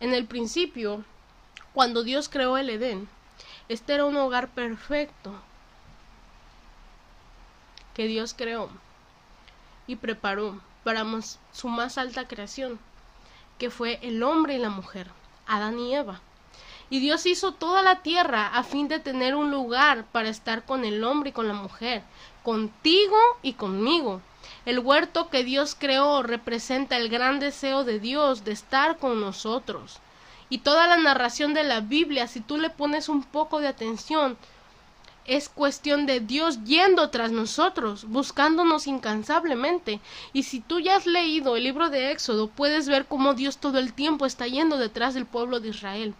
En 0.00 0.14
el 0.14 0.26
principio, 0.26 1.04
cuando 1.74 2.04
Dios 2.04 2.28
creó 2.28 2.56
el 2.56 2.70
Edén, 2.70 3.08
este 3.68 3.94
era 3.94 4.04
un 4.04 4.16
hogar 4.16 4.48
perfecto 4.48 5.34
que 7.94 8.06
Dios 8.06 8.32
creó 8.32 8.70
y 9.88 9.96
preparó 9.96 10.60
para 10.84 11.04
su 11.52 11.68
más 11.68 11.98
alta 11.98 12.28
creación, 12.28 12.78
que 13.58 13.70
fue 13.70 13.98
el 14.02 14.22
hombre 14.22 14.54
y 14.54 14.58
la 14.58 14.70
mujer, 14.70 15.08
Adán 15.46 15.78
y 15.80 15.94
Eva. 15.94 16.20
Y 16.90 17.00
Dios 17.00 17.26
hizo 17.26 17.52
toda 17.52 17.82
la 17.82 18.02
tierra 18.02 18.46
a 18.46 18.62
fin 18.62 18.86
de 18.86 19.00
tener 19.00 19.34
un 19.34 19.50
lugar 19.50 20.06
para 20.12 20.28
estar 20.28 20.64
con 20.64 20.84
el 20.84 21.02
hombre 21.02 21.30
y 21.30 21.32
con 21.32 21.48
la 21.48 21.54
mujer, 21.54 22.04
contigo 22.44 23.18
y 23.42 23.54
conmigo. 23.54 24.22
El 24.68 24.80
huerto 24.80 25.30
que 25.30 25.44
Dios 25.44 25.74
creó 25.74 26.22
representa 26.22 26.98
el 26.98 27.08
gran 27.08 27.40
deseo 27.40 27.84
de 27.84 27.98
Dios 28.00 28.44
de 28.44 28.52
estar 28.52 28.98
con 28.98 29.18
nosotros. 29.18 29.98
Y 30.50 30.58
toda 30.58 30.86
la 30.86 30.98
narración 30.98 31.54
de 31.54 31.64
la 31.64 31.80
Biblia, 31.80 32.28
si 32.28 32.40
tú 32.40 32.58
le 32.58 32.68
pones 32.68 33.08
un 33.08 33.22
poco 33.22 33.60
de 33.60 33.68
atención, 33.68 34.36
es 35.24 35.48
cuestión 35.48 36.04
de 36.04 36.20
Dios 36.20 36.64
yendo 36.64 37.08
tras 37.08 37.32
nosotros, 37.32 38.04
buscándonos 38.08 38.86
incansablemente. 38.86 40.00
Y 40.34 40.42
si 40.42 40.60
tú 40.60 40.80
ya 40.80 40.96
has 40.96 41.06
leído 41.06 41.56
el 41.56 41.64
libro 41.64 41.88
de 41.88 42.10
Éxodo, 42.10 42.48
puedes 42.48 42.90
ver 42.90 43.06
cómo 43.06 43.32
Dios 43.32 43.56
todo 43.56 43.78
el 43.78 43.94
tiempo 43.94 44.26
está 44.26 44.46
yendo 44.46 44.76
detrás 44.76 45.14
del 45.14 45.24
pueblo 45.24 45.60
de 45.60 45.68
Israel. 45.70 46.14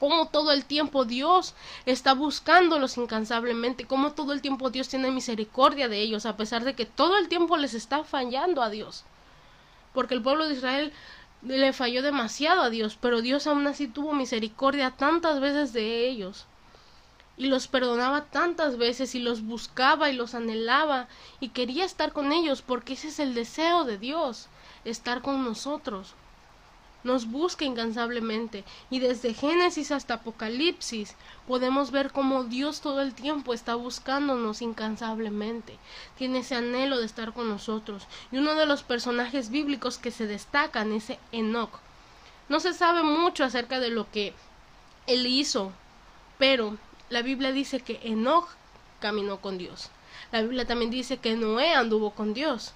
Cómo 0.00 0.28
todo 0.28 0.50
el 0.50 0.64
tiempo 0.64 1.04
Dios 1.04 1.54
está 1.84 2.14
buscándolos 2.14 2.96
incansablemente, 2.96 3.86
cómo 3.86 4.12
todo 4.12 4.32
el 4.32 4.40
tiempo 4.40 4.70
Dios 4.70 4.88
tiene 4.88 5.10
misericordia 5.10 5.88
de 5.88 6.00
ellos, 6.00 6.24
a 6.24 6.38
pesar 6.38 6.64
de 6.64 6.74
que 6.74 6.86
todo 6.86 7.18
el 7.18 7.28
tiempo 7.28 7.58
les 7.58 7.74
está 7.74 8.02
fallando 8.02 8.62
a 8.62 8.70
Dios. 8.70 9.04
Porque 9.92 10.14
el 10.14 10.22
pueblo 10.22 10.48
de 10.48 10.54
Israel 10.54 10.92
le 11.42 11.74
falló 11.74 12.02
demasiado 12.02 12.62
a 12.62 12.70
Dios, 12.70 12.96
pero 12.98 13.20
Dios 13.20 13.46
aún 13.46 13.66
así 13.66 13.88
tuvo 13.88 14.14
misericordia 14.14 14.92
tantas 14.92 15.38
veces 15.38 15.74
de 15.74 16.08
ellos. 16.08 16.46
Y 17.36 17.46
los 17.46 17.68
perdonaba 17.68 18.24
tantas 18.24 18.78
veces 18.78 19.14
y 19.14 19.18
los 19.18 19.42
buscaba 19.42 20.08
y 20.08 20.14
los 20.14 20.34
anhelaba 20.34 21.08
y 21.40 21.50
quería 21.50 21.84
estar 21.84 22.12
con 22.12 22.32
ellos 22.32 22.62
porque 22.62 22.94
ese 22.94 23.08
es 23.08 23.18
el 23.18 23.34
deseo 23.34 23.84
de 23.84 23.98
Dios, 23.98 24.48
estar 24.84 25.20
con 25.20 25.44
nosotros 25.44 26.14
nos 27.04 27.30
busca 27.30 27.64
incansablemente 27.64 28.64
y 28.90 28.98
desde 28.98 29.34
Génesis 29.34 29.90
hasta 29.92 30.14
Apocalipsis 30.14 31.14
podemos 31.46 31.90
ver 31.90 32.12
cómo 32.12 32.44
Dios 32.44 32.80
todo 32.80 33.00
el 33.00 33.14
tiempo 33.14 33.54
está 33.54 33.74
buscándonos 33.74 34.62
incansablemente, 34.62 35.78
tiene 36.16 36.40
ese 36.40 36.56
anhelo 36.56 36.98
de 36.98 37.06
estar 37.06 37.32
con 37.32 37.48
nosotros 37.48 38.06
y 38.30 38.38
uno 38.38 38.54
de 38.54 38.66
los 38.66 38.82
personajes 38.82 39.50
bíblicos 39.50 39.98
que 39.98 40.10
se 40.10 40.26
destacan 40.26 40.92
es 40.92 41.12
Enoch. 41.32 41.80
No 42.48 42.60
se 42.60 42.74
sabe 42.74 43.02
mucho 43.02 43.44
acerca 43.44 43.78
de 43.80 43.90
lo 43.90 44.10
que 44.10 44.34
él 45.06 45.26
hizo, 45.26 45.72
pero 46.38 46.76
la 47.08 47.22
Biblia 47.22 47.52
dice 47.52 47.80
que 47.80 48.00
Enoch 48.02 48.48
caminó 49.00 49.40
con 49.40 49.58
Dios. 49.58 49.90
La 50.32 50.42
Biblia 50.42 50.66
también 50.66 50.90
dice 50.90 51.18
que 51.18 51.34
Noé 51.34 51.74
anduvo 51.74 52.10
con 52.10 52.34
Dios. 52.34 52.72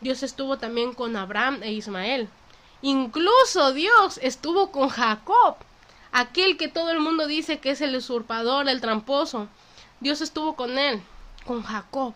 Dios 0.00 0.22
estuvo 0.22 0.58
también 0.58 0.94
con 0.94 1.14
Abraham 1.16 1.60
e 1.62 1.72
Ismael. 1.72 2.28
Incluso 2.82 3.74
Dios 3.74 4.18
estuvo 4.22 4.70
con 4.72 4.88
Jacob, 4.88 5.56
aquel 6.12 6.56
que 6.56 6.68
todo 6.68 6.90
el 6.90 7.00
mundo 7.00 7.26
dice 7.26 7.58
que 7.58 7.70
es 7.70 7.80
el 7.82 7.94
usurpador, 7.94 8.68
el 8.68 8.80
tramposo. 8.80 9.48
Dios 10.00 10.22
estuvo 10.22 10.56
con 10.56 10.78
él, 10.78 11.02
con 11.44 11.62
Jacob. 11.62 12.14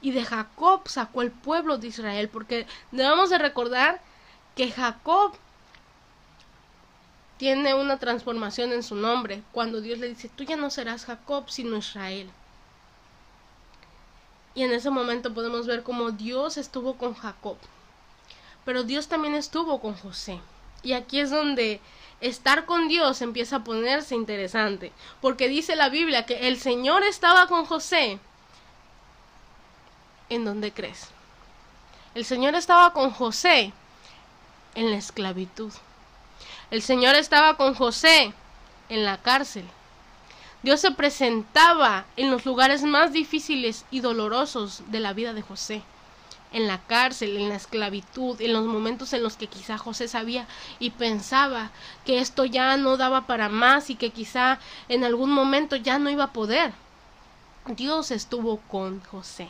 Y 0.00 0.12
de 0.12 0.24
Jacob 0.24 0.88
sacó 0.88 1.20
el 1.20 1.30
pueblo 1.30 1.76
de 1.76 1.88
Israel, 1.88 2.28
porque 2.30 2.66
debemos 2.90 3.28
de 3.28 3.38
recordar 3.38 4.00
que 4.56 4.70
Jacob 4.70 5.34
tiene 7.36 7.74
una 7.74 7.98
transformación 7.98 8.72
en 8.72 8.82
su 8.82 8.94
nombre, 8.94 9.42
cuando 9.52 9.82
Dios 9.82 9.98
le 9.98 10.08
dice, 10.08 10.30
tú 10.34 10.44
ya 10.44 10.56
no 10.56 10.70
serás 10.70 11.04
Jacob, 11.04 11.50
sino 11.50 11.76
Israel. 11.76 12.30
Y 14.54 14.62
en 14.62 14.72
ese 14.72 14.88
momento 14.88 15.34
podemos 15.34 15.66
ver 15.66 15.82
cómo 15.82 16.12
Dios 16.12 16.56
estuvo 16.56 16.94
con 16.94 17.14
Jacob 17.14 17.58
pero 18.64 18.84
Dios 18.84 19.08
también 19.08 19.34
estuvo 19.34 19.80
con 19.80 19.94
José. 19.94 20.40
Y 20.82 20.92
aquí 20.92 21.20
es 21.20 21.30
donde 21.30 21.80
estar 22.20 22.66
con 22.66 22.88
Dios 22.88 23.22
empieza 23.22 23.56
a 23.56 23.64
ponerse 23.64 24.14
interesante, 24.14 24.92
porque 25.20 25.48
dice 25.48 25.76
la 25.76 25.88
Biblia 25.88 26.26
que 26.26 26.48
el 26.48 26.58
Señor 26.58 27.02
estaba 27.02 27.46
con 27.46 27.64
José. 27.64 28.18
¿En 30.28 30.44
dónde 30.44 30.72
crees? 30.72 31.08
El 32.14 32.24
Señor 32.24 32.54
estaba 32.54 32.92
con 32.92 33.10
José 33.10 33.72
en 34.74 34.90
la 34.90 34.96
esclavitud. 34.96 35.72
El 36.70 36.82
Señor 36.82 37.14
estaba 37.16 37.56
con 37.56 37.74
José 37.74 38.32
en 38.88 39.04
la 39.04 39.18
cárcel. 39.18 39.64
Dios 40.62 40.80
se 40.80 40.92
presentaba 40.92 42.04
en 42.16 42.30
los 42.30 42.46
lugares 42.46 42.82
más 42.82 43.12
difíciles 43.12 43.84
y 43.90 44.00
dolorosos 44.00 44.82
de 44.88 45.00
la 45.00 45.12
vida 45.12 45.34
de 45.34 45.42
José 45.42 45.82
en 46.52 46.66
la 46.66 46.78
cárcel, 46.78 47.36
en 47.36 47.48
la 47.48 47.56
esclavitud, 47.56 48.40
en 48.40 48.52
los 48.52 48.64
momentos 48.64 49.12
en 49.12 49.22
los 49.22 49.36
que 49.36 49.46
quizá 49.46 49.78
José 49.78 50.08
sabía 50.08 50.46
y 50.78 50.90
pensaba 50.90 51.70
que 52.04 52.20
esto 52.20 52.44
ya 52.44 52.76
no 52.76 52.96
daba 52.96 53.26
para 53.26 53.48
más 53.48 53.90
y 53.90 53.96
que 53.96 54.10
quizá 54.10 54.58
en 54.88 55.04
algún 55.04 55.30
momento 55.30 55.76
ya 55.76 55.98
no 55.98 56.10
iba 56.10 56.24
a 56.24 56.32
poder. 56.32 56.72
Dios 57.66 58.10
estuvo 58.10 58.58
con 58.68 59.00
José. 59.04 59.48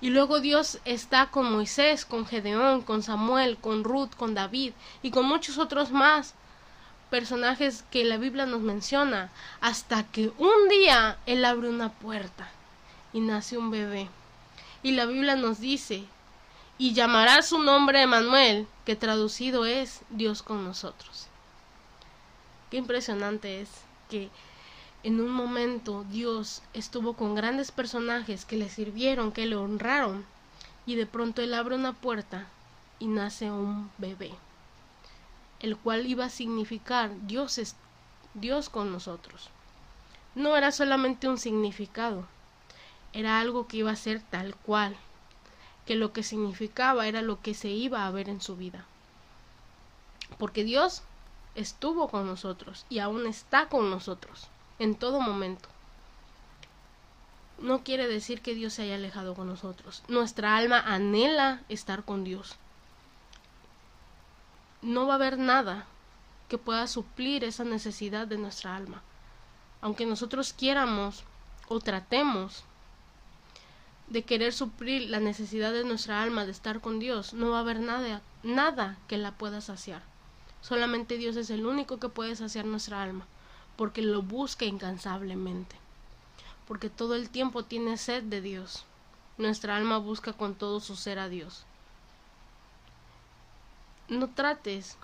Y 0.00 0.10
luego 0.10 0.40
Dios 0.40 0.78
está 0.84 1.26
con 1.26 1.52
Moisés, 1.52 2.04
con 2.04 2.24
Gedeón, 2.24 2.82
con 2.82 3.02
Samuel, 3.02 3.56
con 3.56 3.82
Ruth, 3.82 4.10
con 4.16 4.34
David 4.34 4.72
y 5.02 5.10
con 5.10 5.26
muchos 5.26 5.58
otros 5.58 5.90
más 5.90 6.34
personajes 7.10 7.84
que 7.90 8.04
la 8.04 8.16
Biblia 8.16 8.46
nos 8.46 8.60
menciona, 8.60 9.30
hasta 9.60 10.04
que 10.04 10.30
un 10.38 10.68
día 10.68 11.18
Él 11.26 11.44
abre 11.44 11.68
una 11.68 11.90
puerta 11.90 12.48
y 13.12 13.20
nace 13.20 13.56
un 13.56 13.70
bebé. 13.70 14.08
Y 14.88 14.92
la 14.92 15.04
Biblia 15.04 15.36
nos 15.36 15.60
dice, 15.60 16.06
y 16.78 16.94
llamará 16.94 17.42
su 17.42 17.58
nombre 17.58 18.00
Emanuel, 18.00 18.66
que 18.86 18.96
traducido 18.96 19.66
es 19.66 20.00
Dios 20.08 20.42
con 20.42 20.64
nosotros. 20.64 21.26
Qué 22.70 22.78
impresionante 22.78 23.60
es 23.60 23.68
que 24.08 24.30
en 25.02 25.20
un 25.20 25.30
momento 25.30 26.06
Dios 26.08 26.62
estuvo 26.72 27.12
con 27.12 27.34
grandes 27.34 27.70
personajes 27.70 28.46
que 28.46 28.56
le 28.56 28.70
sirvieron, 28.70 29.30
que 29.30 29.44
le 29.44 29.56
honraron, 29.56 30.24
y 30.86 30.94
de 30.94 31.04
pronto 31.04 31.42
Él 31.42 31.52
abre 31.52 31.74
una 31.74 31.92
puerta 31.92 32.46
y 32.98 33.08
nace 33.08 33.50
un 33.50 33.90
bebé, 33.98 34.30
el 35.60 35.76
cual 35.76 36.06
iba 36.06 36.24
a 36.24 36.30
significar 36.30 37.10
Dios 37.26 37.58
es 37.58 37.76
Dios 38.32 38.70
con 38.70 38.90
nosotros. 38.90 39.50
No 40.34 40.56
era 40.56 40.72
solamente 40.72 41.28
un 41.28 41.36
significado, 41.36 42.26
era 43.12 43.40
algo 43.40 43.66
que 43.66 43.78
iba 43.78 43.90
a 43.90 43.96
ser 43.96 44.20
tal 44.20 44.54
cual, 44.56 44.96
que 45.86 45.96
lo 45.96 46.12
que 46.12 46.22
significaba 46.22 47.06
era 47.06 47.22
lo 47.22 47.40
que 47.40 47.54
se 47.54 47.68
iba 47.68 48.06
a 48.06 48.10
ver 48.10 48.28
en 48.28 48.40
su 48.40 48.56
vida. 48.56 48.84
Porque 50.38 50.64
Dios 50.64 51.02
estuvo 51.54 52.08
con 52.08 52.26
nosotros 52.26 52.84
y 52.88 52.98
aún 52.98 53.26
está 53.26 53.68
con 53.68 53.90
nosotros 53.90 54.48
en 54.78 54.94
todo 54.94 55.20
momento. 55.20 55.68
No 57.58 57.82
quiere 57.82 58.06
decir 58.06 58.40
que 58.40 58.54
Dios 58.54 58.74
se 58.74 58.82
haya 58.82 58.94
alejado 58.94 59.34
con 59.34 59.48
nosotros. 59.48 60.04
Nuestra 60.06 60.56
alma 60.56 60.78
anhela 60.78 61.62
estar 61.68 62.04
con 62.04 62.22
Dios. 62.22 62.54
No 64.80 65.06
va 65.06 65.14
a 65.14 65.16
haber 65.16 65.38
nada 65.38 65.86
que 66.48 66.58
pueda 66.58 66.86
suplir 66.86 67.42
esa 67.42 67.64
necesidad 67.64 68.28
de 68.28 68.38
nuestra 68.38 68.76
alma. 68.76 69.02
Aunque 69.80 70.06
nosotros 70.06 70.52
quieramos 70.52 71.24
o 71.68 71.80
tratemos 71.80 72.62
de 74.10 74.24
querer 74.24 74.52
suplir 74.54 75.10
la 75.10 75.20
necesidad 75.20 75.72
de 75.72 75.84
nuestra 75.84 76.22
alma 76.22 76.46
de 76.46 76.52
estar 76.52 76.80
con 76.80 76.98
Dios, 76.98 77.34
no 77.34 77.50
va 77.50 77.58
a 77.58 77.60
haber 77.60 77.80
nada, 77.80 78.22
nada 78.42 78.96
que 79.06 79.18
la 79.18 79.32
pueda 79.32 79.60
saciar. 79.60 80.02
Solamente 80.62 81.18
Dios 81.18 81.36
es 81.36 81.50
el 81.50 81.66
único 81.66 81.98
que 81.98 82.08
puede 82.08 82.34
saciar 82.34 82.64
nuestra 82.64 83.02
alma, 83.02 83.26
porque 83.76 84.02
lo 84.02 84.22
busca 84.22 84.64
incansablemente, 84.64 85.76
porque 86.66 86.88
todo 86.88 87.14
el 87.14 87.28
tiempo 87.28 87.64
tiene 87.64 87.98
sed 87.98 88.22
de 88.22 88.40
Dios. 88.40 88.84
Nuestra 89.36 89.76
alma 89.76 89.98
busca 89.98 90.32
con 90.32 90.54
todo 90.54 90.80
su 90.80 90.96
ser 90.96 91.18
a 91.18 91.28
Dios. 91.28 91.64
No 94.08 94.28
trates 94.28 94.96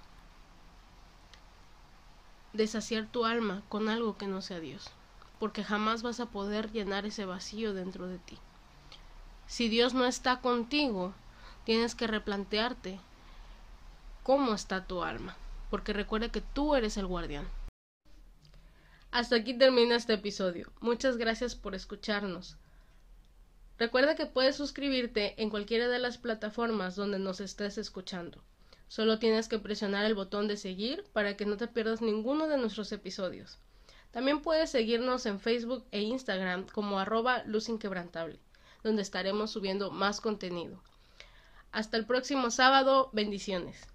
de 2.55 2.67
saciar 2.67 3.07
tu 3.07 3.27
alma 3.27 3.63
con 3.69 3.89
algo 3.89 4.17
que 4.17 4.27
no 4.27 4.41
sea 4.41 4.61
Dios, 4.61 4.91
porque 5.39 5.63
jamás 5.63 6.03
vas 6.03 6.21
a 6.21 6.27
poder 6.27 6.73
llenar 6.73 7.05
ese 7.05 7.27
vacío 7.27 7.75
dentro 7.75 8.09
de 8.09 8.19
ti. 8.19 8.39
Si 9.47 9.69
Dios 9.69 9.93
no 9.93 10.07
está 10.07 10.41
contigo, 10.41 11.15
tienes 11.65 11.95
que 11.95 12.07
replantearte 12.07 12.99
cómo 14.23 14.55
está 14.55 14.87
tu 14.87 15.03
alma, 15.03 15.37
porque 15.71 15.93
recuerda 15.93 16.33
que 16.33 16.41
tú 16.41 16.75
eres 16.75 16.97
el 16.97 17.07
guardián. 17.07 17.47
Hasta 19.11 19.37
aquí 19.37 19.55
termina 19.57 19.97
este 19.97 20.15
episodio. 20.15 20.73
Muchas 20.81 21.19
gracias 21.19 21.55
por 21.55 21.75
escucharnos. 21.75 22.57
Recuerda 23.79 24.17
que 24.17 24.27
puedes 24.27 24.57
suscribirte 24.57 25.41
en 25.41 25.51
cualquiera 25.51 25.89
de 25.89 25.99
las 25.99 26.17
plataformas 26.17 26.97
donde 26.97 27.19
nos 27.19 27.41
estés 27.41 27.77
escuchando. 27.77 28.43
Solo 28.89 29.19
tienes 29.19 29.49
que 29.49 29.59
presionar 29.59 30.05
el 30.07 30.15
botón 30.15 30.49
de 30.49 30.57
seguir 30.57 31.05
para 31.13 31.37
que 31.37 31.45
no 31.45 31.57
te 31.57 31.69
pierdas 31.69 32.01
ninguno 32.01 32.49
de 32.49 32.57
nuestros 32.57 32.91
episodios. 32.93 33.59
También 34.11 34.41
puedes 34.41 34.71
seguirnos 34.71 35.27
en 35.27 35.39
Facebook 35.39 35.85
e 35.91 36.01
Instagram 36.01 36.67
como 36.69 36.99
arroba 36.99 37.45
luz 37.45 37.69
inquebrantable 37.69 38.41
donde 38.85 39.03
estaremos 39.03 39.51
subiendo 39.51 39.91
más 39.91 40.21
contenido. 40.21 40.81
Hasta 41.73 41.97
el 41.97 42.07
próximo 42.07 42.53
sábado, 42.53 43.11
bendiciones. 43.13 43.89